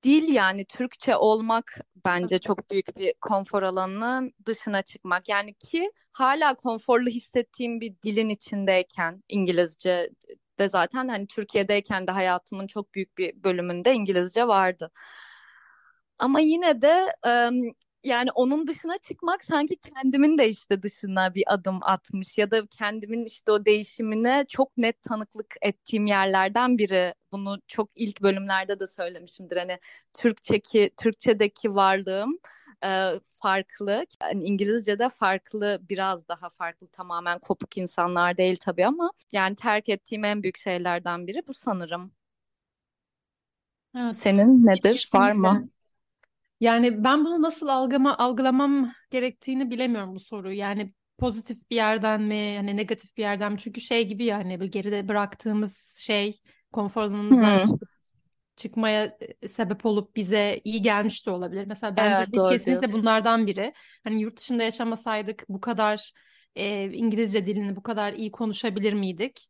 dil 0.04 0.34
yani 0.34 0.66
Türkçe 0.66 1.16
olmak 1.16 1.80
bence 2.06 2.40
çok 2.40 2.72
büyük 2.72 2.98
bir 2.98 3.14
konfor 3.22 3.64
alanının 3.64 4.34
dışına 4.46 4.82
çıkmak. 4.82 5.30
Yani 5.30 5.54
ki 5.54 5.92
hala 6.14 6.54
konforlu 6.56 7.10
hissettiğim 7.10 7.82
bir 7.82 7.96
dilin 8.04 8.30
içindeyken 8.30 9.24
İngilizce 9.30 10.10
de 10.62 10.70
zaten 10.70 11.08
hani 11.08 11.28
Türkiye'deyken 11.28 12.08
de 12.08 12.12
hayatımın 12.12 12.68
çok 12.68 12.94
büyük 12.94 13.18
bir 13.18 13.44
bölümünde 13.44 13.94
İngilizce 13.94 14.48
vardı. 14.48 14.92
Ama 16.20 16.40
yine 16.40 16.82
de 16.82 17.14
yani 18.04 18.32
onun 18.36 18.68
dışına 18.68 18.98
çıkmak 18.98 19.44
sanki 19.44 19.76
kendimin 19.76 20.38
de 20.38 20.50
işte 20.50 20.84
dışına 20.84 21.36
bir 21.36 21.44
adım 21.54 21.80
atmış 21.82 22.38
ya 22.38 22.52
da 22.52 22.68
kendimin 22.68 23.26
işte 23.26 23.52
o 23.52 23.66
değişimine 23.66 24.46
çok 24.50 24.78
net 24.78 25.04
tanıklık 25.04 25.56
ettiğim 25.62 26.06
yerlerden 26.06 26.78
biri. 26.78 27.14
Bunu 27.32 27.58
çok 27.68 27.90
ilk 27.96 28.22
bölümlerde 28.22 28.80
de 28.80 28.88
söylemişimdir. 28.88 29.58
Hani 29.58 29.80
Türkçeki 30.14 30.92
Türkçedeki 30.98 31.76
varlığım 31.76 32.40
e, 32.84 33.20
farklı. 33.42 34.06
Yani 34.22 34.44
İngilizce'de 34.44 35.10
farklı, 35.10 35.80
biraz 35.90 36.28
daha 36.28 36.50
farklı. 36.50 36.88
Tamamen 36.88 37.40
kopuk 37.40 37.78
insanlar 37.78 38.38
değil 38.38 38.56
tabii 38.62 38.86
ama 38.86 39.12
yani 39.32 39.56
terk 39.56 39.90
ettiğim 39.90 40.24
en 40.24 40.44
büyük 40.44 40.58
şeylerden 40.58 41.28
biri 41.28 41.42
bu 41.48 41.54
sanırım. 41.54 42.12
Evet. 43.98 44.18
Senin 44.18 44.66
nedir? 44.66 44.82
Kesinlikle. 44.82 45.20
Var 45.20 45.32
mı? 45.32 45.70
Yani 46.60 47.04
ben 47.04 47.26
bunu 47.26 47.42
nasıl 47.42 47.68
algıma, 47.68 48.18
algılamam 48.18 48.92
gerektiğini 49.10 49.72
bilemiyorum 49.72 50.16
bu 50.16 50.20
soruyu. 50.20 50.58
Yani 50.58 50.94
pozitif 51.18 51.70
bir 51.70 51.76
yerden 51.76 52.22
mi, 52.22 52.36
yani 52.36 52.78
negatif 52.78 53.18
bir 53.18 53.22
yerden 53.22 53.52
mi? 53.52 53.60
Çünkü 53.60 53.82
şey 53.82 54.08
gibi 54.08 54.26
yani 54.26 54.62
bir 54.62 54.66
geride 54.66 55.08
bıraktığımız 55.08 55.98
şey 56.00 56.42
konfor 56.72 57.02
alanımızdan 57.02 57.60
çıkıp, 57.60 57.90
çıkmaya 58.62 59.18
e, 59.42 59.48
sebep 59.48 59.86
olup 59.86 60.16
bize 60.16 60.62
iyi 60.64 60.82
gelmiş 60.82 61.26
de 61.26 61.32
olabilir. 61.32 61.66
Mesela 61.68 61.98
bence 61.98 62.24
evet, 62.24 62.36
doğru 62.36 62.50
kesinlikle 62.50 62.82
diyorsun. 62.82 63.02
bunlardan 63.02 63.48
biri. 63.48 63.74
Hani 64.04 64.22
yurt 64.22 64.38
dışında 64.38 64.64
yaşamasaydık 64.64 65.46
bu 65.50 65.62
kadar 65.62 66.14
e, 66.56 66.92
İngilizce 66.92 67.48
dilini 67.48 67.76
bu 67.76 67.84
kadar 67.84 68.14
iyi 68.14 68.32
konuşabilir 68.32 68.94
miydik? 68.94 69.48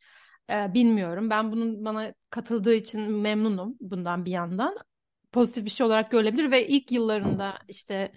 E, 0.49 0.73
bilmiyorum. 0.73 1.29
Ben 1.29 1.51
bunun 1.51 1.85
bana 1.85 2.13
katıldığı 2.29 2.73
için 2.73 3.01
memnunum 3.01 3.77
bundan 3.79 4.25
bir 4.25 4.31
yandan 4.31 4.77
pozitif 5.31 5.65
bir 5.65 5.69
şey 5.69 5.85
olarak 5.85 6.11
görülebilir 6.11 6.51
ve 6.51 6.67
ilk 6.67 6.91
yıllarında 6.91 7.53
işte 7.67 8.11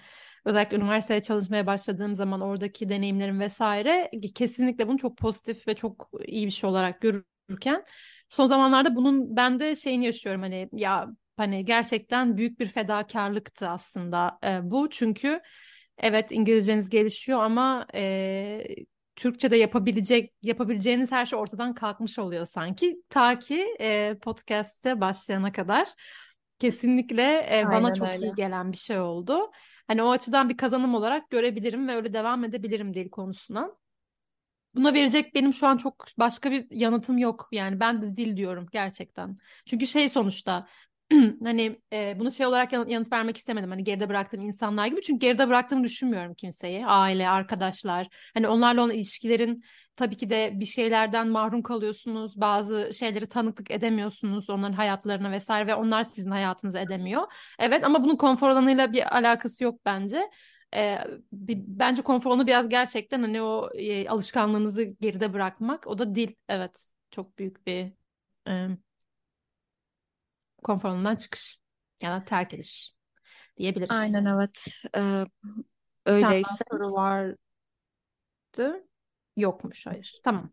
özellikle 0.44 0.76
üniversiteye 0.76 1.22
çalışmaya 1.22 1.66
başladığım 1.66 2.14
zaman 2.14 2.40
oradaki 2.40 2.88
deneyimlerim 2.88 3.40
vesaire 3.40 4.10
kesinlikle 4.34 4.88
bunu 4.88 4.98
çok 4.98 5.18
pozitif 5.18 5.68
ve 5.68 5.74
çok 5.74 6.10
iyi 6.26 6.46
bir 6.46 6.50
şey 6.50 6.70
olarak 6.70 7.00
görürken 7.00 7.84
son 8.34 8.46
zamanlarda 8.46 8.96
bunun 8.96 9.36
ben 9.36 9.60
de 9.60 9.76
şeyini 9.76 10.04
yaşıyorum 10.04 10.42
hani 10.42 10.68
ya 10.72 11.08
hani 11.36 11.64
gerçekten 11.64 12.36
büyük 12.36 12.60
bir 12.60 12.66
fedakarlıktı 12.66 13.68
aslında 13.68 14.38
e, 14.44 14.70
bu 14.70 14.90
çünkü 14.90 15.40
evet 15.98 16.32
İngilizceniz 16.32 16.90
gelişiyor 16.90 17.42
ama 17.42 17.86
e, 17.94 18.64
Türkçe'de 19.16 19.56
yapabilecek 19.56 20.32
yapabileceğiniz 20.42 21.12
her 21.12 21.26
şey 21.26 21.38
ortadan 21.38 21.74
kalkmış 21.74 22.18
oluyor 22.18 22.46
sanki 22.46 22.96
ta 23.08 23.38
ki 23.38 23.76
e, 23.80 24.16
podcast'te 24.22 25.00
başlayana 25.00 25.52
kadar. 25.52 25.88
Kesinlikle 26.58 27.58
e, 27.58 27.64
bana 27.72 27.94
çok 27.94 28.08
öyle. 28.08 28.26
iyi 28.26 28.34
gelen 28.34 28.72
bir 28.72 28.76
şey 28.76 29.00
oldu. 29.00 29.50
Hani 29.86 30.02
o 30.02 30.10
açıdan 30.10 30.48
bir 30.48 30.56
kazanım 30.56 30.94
olarak 30.94 31.30
görebilirim 31.30 31.88
ve 31.88 31.94
öyle 31.94 32.12
devam 32.12 32.44
edebilirim 32.44 32.94
dil 32.94 33.10
konusuna. 33.10 33.70
Buna 34.74 34.94
verecek 34.94 35.34
benim 35.34 35.54
şu 35.54 35.66
an 35.66 35.76
çok 35.76 36.06
başka 36.18 36.50
bir 36.50 36.66
yanıtım 36.70 37.18
yok. 37.18 37.48
Yani 37.52 37.80
ben 37.80 38.02
de 38.02 38.16
dil 38.16 38.36
diyorum 38.36 38.66
gerçekten. 38.72 39.38
Çünkü 39.66 39.86
şey 39.86 40.08
sonuçta 40.08 40.66
hani 41.44 41.80
e, 41.92 42.16
bunu 42.18 42.30
şey 42.30 42.46
olarak 42.46 42.72
yan- 42.72 42.88
yanıt 42.88 43.12
vermek 43.12 43.36
istemedim. 43.36 43.70
Hani 43.70 43.84
geride 43.84 44.08
bıraktığım 44.08 44.40
insanlar 44.40 44.86
gibi. 44.86 45.02
Çünkü 45.02 45.20
geride 45.20 45.48
bıraktığımı 45.48 45.84
düşünmüyorum 45.84 46.34
kimseyi. 46.34 46.86
Aile, 46.86 47.28
arkadaşlar. 47.28 48.06
Hani 48.34 48.48
onlarla 48.48 48.82
olan 48.82 48.94
ilişkilerin 48.94 49.62
tabii 49.96 50.16
ki 50.16 50.30
de 50.30 50.50
bir 50.54 50.64
şeylerden 50.66 51.28
mahrum 51.28 51.62
kalıyorsunuz. 51.62 52.40
Bazı 52.40 52.90
şeyleri 52.94 53.26
tanıklık 53.28 53.70
edemiyorsunuz 53.70 54.50
onların 54.50 54.72
hayatlarına 54.72 55.30
vesaire 55.30 55.66
ve 55.66 55.74
onlar 55.74 56.02
sizin 56.04 56.30
hayatınızı 56.30 56.78
edemiyor. 56.78 57.22
Evet 57.58 57.84
ama 57.84 58.04
bunun 58.04 58.16
konfor 58.16 58.48
alanıyla 58.48 58.92
bir 58.92 59.16
alakası 59.16 59.64
yok 59.64 59.80
bence. 59.86 60.30
E, 60.74 60.98
bir- 61.32 61.62
bence 61.66 62.02
konfor 62.02 62.30
alanı 62.30 62.46
biraz 62.46 62.68
gerçekten 62.68 63.22
hani 63.22 63.42
o 63.42 63.70
e, 63.74 64.08
alışkanlığınızı 64.08 64.82
geride 64.82 65.32
bırakmak. 65.32 65.86
O 65.86 65.98
da 65.98 66.14
dil. 66.14 66.34
Evet. 66.48 66.90
Çok 67.10 67.38
büyük 67.38 67.66
bir 67.66 67.92
e, 68.48 68.68
konfor 70.62 70.88
alanından 70.88 71.16
çıkış 71.16 71.58
ya 72.02 72.10
da 72.20 72.24
terk 72.24 72.54
ediş 72.54 72.94
diyebiliriz. 73.56 73.96
Aynen 73.96 74.24
evet. 74.24 74.68
Ee, 74.96 75.24
Bir 76.06 76.12
öyleyse 76.12 76.64
soru 76.70 76.92
vardı. 76.92 77.36
Yokmuş, 79.36 79.86
hayır. 79.86 80.20
Tamam. 80.24 80.50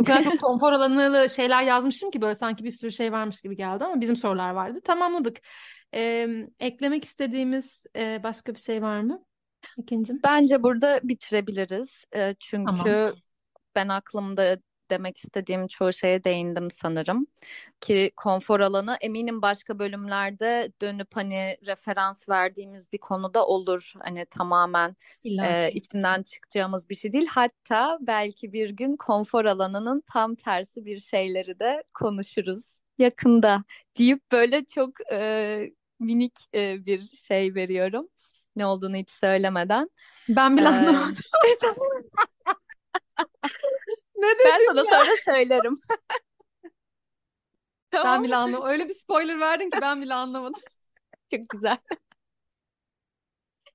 O 0.00 0.04
kadar 0.04 0.22
çok 0.22 0.38
konfor 0.40 0.72
alanı 0.72 1.30
şeyler 1.30 1.62
yazmışım 1.62 2.10
ki 2.10 2.20
böyle 2.20 2.34
sanki 2.34 2.64
bir 2.64 2.70
sürü 2.70 2.92
şey 2.92 3.12
varmış 3.12 3.40
gibi 3.40 3.56
geldi 3.56 3.84
ama 3.84 4.00
bizim 4.00 4.16
sorular 4.16 4.50
vardı. 4.50 4.80
Tamamladık. 4.84 5.38
Ee, 5.94 6.28
eklemek 6.60 7.04
istediğimiz 7.04 7.86
e, 7.96 8.20
başka 8.22 8.54
bir 8.54 8.60
şey 8.60 8.82
var 8.82 9.00
mı? 9.00 9.24
İkincim. 9.78 10.20
bence 10.24 10.62
burada 10.62 11.00
bitirebiliriz. 11.02 12.04
Ee, 12.12 12.18
Tamam. 12.18 12.36
çünkü 12.38 13.14
ben 13.74 13.88
aklımda 13.88 14.58
demek 14.90 15.18
istediğim 15.18 15.66
çoğu 15.66 15.92
şeye 15.92 16.24
değindim 16.24 16.70
sanırım. 16.70 17.26
Ki 17.80 18.12
konfor 18.16 18.60
alanı 18.60 18.96
eminim 19.00 19.42
başka 19.42 19.78
bölümlerde 19.78 20.72
dönüp 20.82 21.08
hani 21.16 21.56
referans 21.66 22.28
verdiğimiz 22.28 22.92
bir 22.92 22.98
konuda 22.98 23.46
olur. 23.46 23.92
Hani 23.98 24.26
tamamen 24.26 24.96
e, 25.24 25.72
içinden 25.72 26.22
çıkacağımız 26.22 26.88
bir 26.90 26.94
şey 26.94 27.12
değil. 27.12 27.26
Hatta 27.30 27.98
belki 28.00 28.52
bir 28.52 28.70
gün 28.70 28.96
konfor 28.96 29.44
alanının 29.44 30.02
tam 30.06 30.34
tersi 30.34 30.84
bir 30.84 30.98
şeyleri 30.98 31.58
de 31.58 31.82
konuşuruz 31.94 32.80
yakında 32.98 33.64
deyip 33.98 34.32
böyle 34.32 34.64
çok 34.64 35.12
e, 35.12 35.70
minik 36.00 36.34
e, 36.54 36.86
bir 36.86 37.00
şey 37.00 37.54
veriyorum. 37.54 38.08
Ne 38.56 38.66
olduğunu 38.66 38.96
hiç 38.96 39.10
söylemeden. 39.10 39.90
Ben 40.28 40.56
bile 40.56 40.64
Ee, 40.64 40.68
anlamadım. 40.68 41.14
Ne 44.16 44.26
ben 44.44 44.60
dedim 44.60 44.66
sana 44.66 44.84
ya? 44.84 45.04
sonra 45.04 45.16
söylerim. 45.24 45.74
Ben 47.92 48.02
Tamam. 48.02 48.24
bile 48.24 48.36
anlamadım. 48.36 48.70
Öyle 48.72 48.88
bir 48.88 48.94
spoiler 48.94 49.40
verdin 49.40 49.70
ki 49.70 49.78
ben 49.80 50.02
bile 50.02 50.14
anlamadım. 50.14 50.60
Çok 51.30 51.48
güzel. 51.48 51.78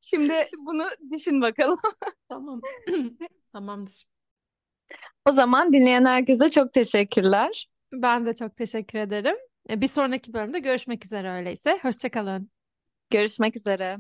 Şimdi 0.02 0.50
bunu 0.58 0.90
düşün 1.12 1.42
bakalım. 1.42 1.80
Tamam. 2.30 2.62
Tamamdır. 3.54 4.06
O 5.26 5.32
zaman 5.32 5.74
dinleyen 5.74 6.06
herkese 6.06 6.52
çok 6.52 6.74
teşekkürler. 6.74 7.70
Ben 7.94 8.26
de 8.26 8.36
çok 8.36 8.56
teşekkür 8.56 9.00
ederim. 9.00 9.36
E, 9.70 9.82
Bir 9.82 9.88
sonraki 9.88 10.34
bölümde 10.34 10.60
görüşmek 10.60 11.06
üzere 11.06 11.32
öyleyse. 11.32 11.80
Hoşça 11.82 12.12
kalın. 12.12 12.52
Görüşmek 13.10 13.56
üzere. 13.56 13.98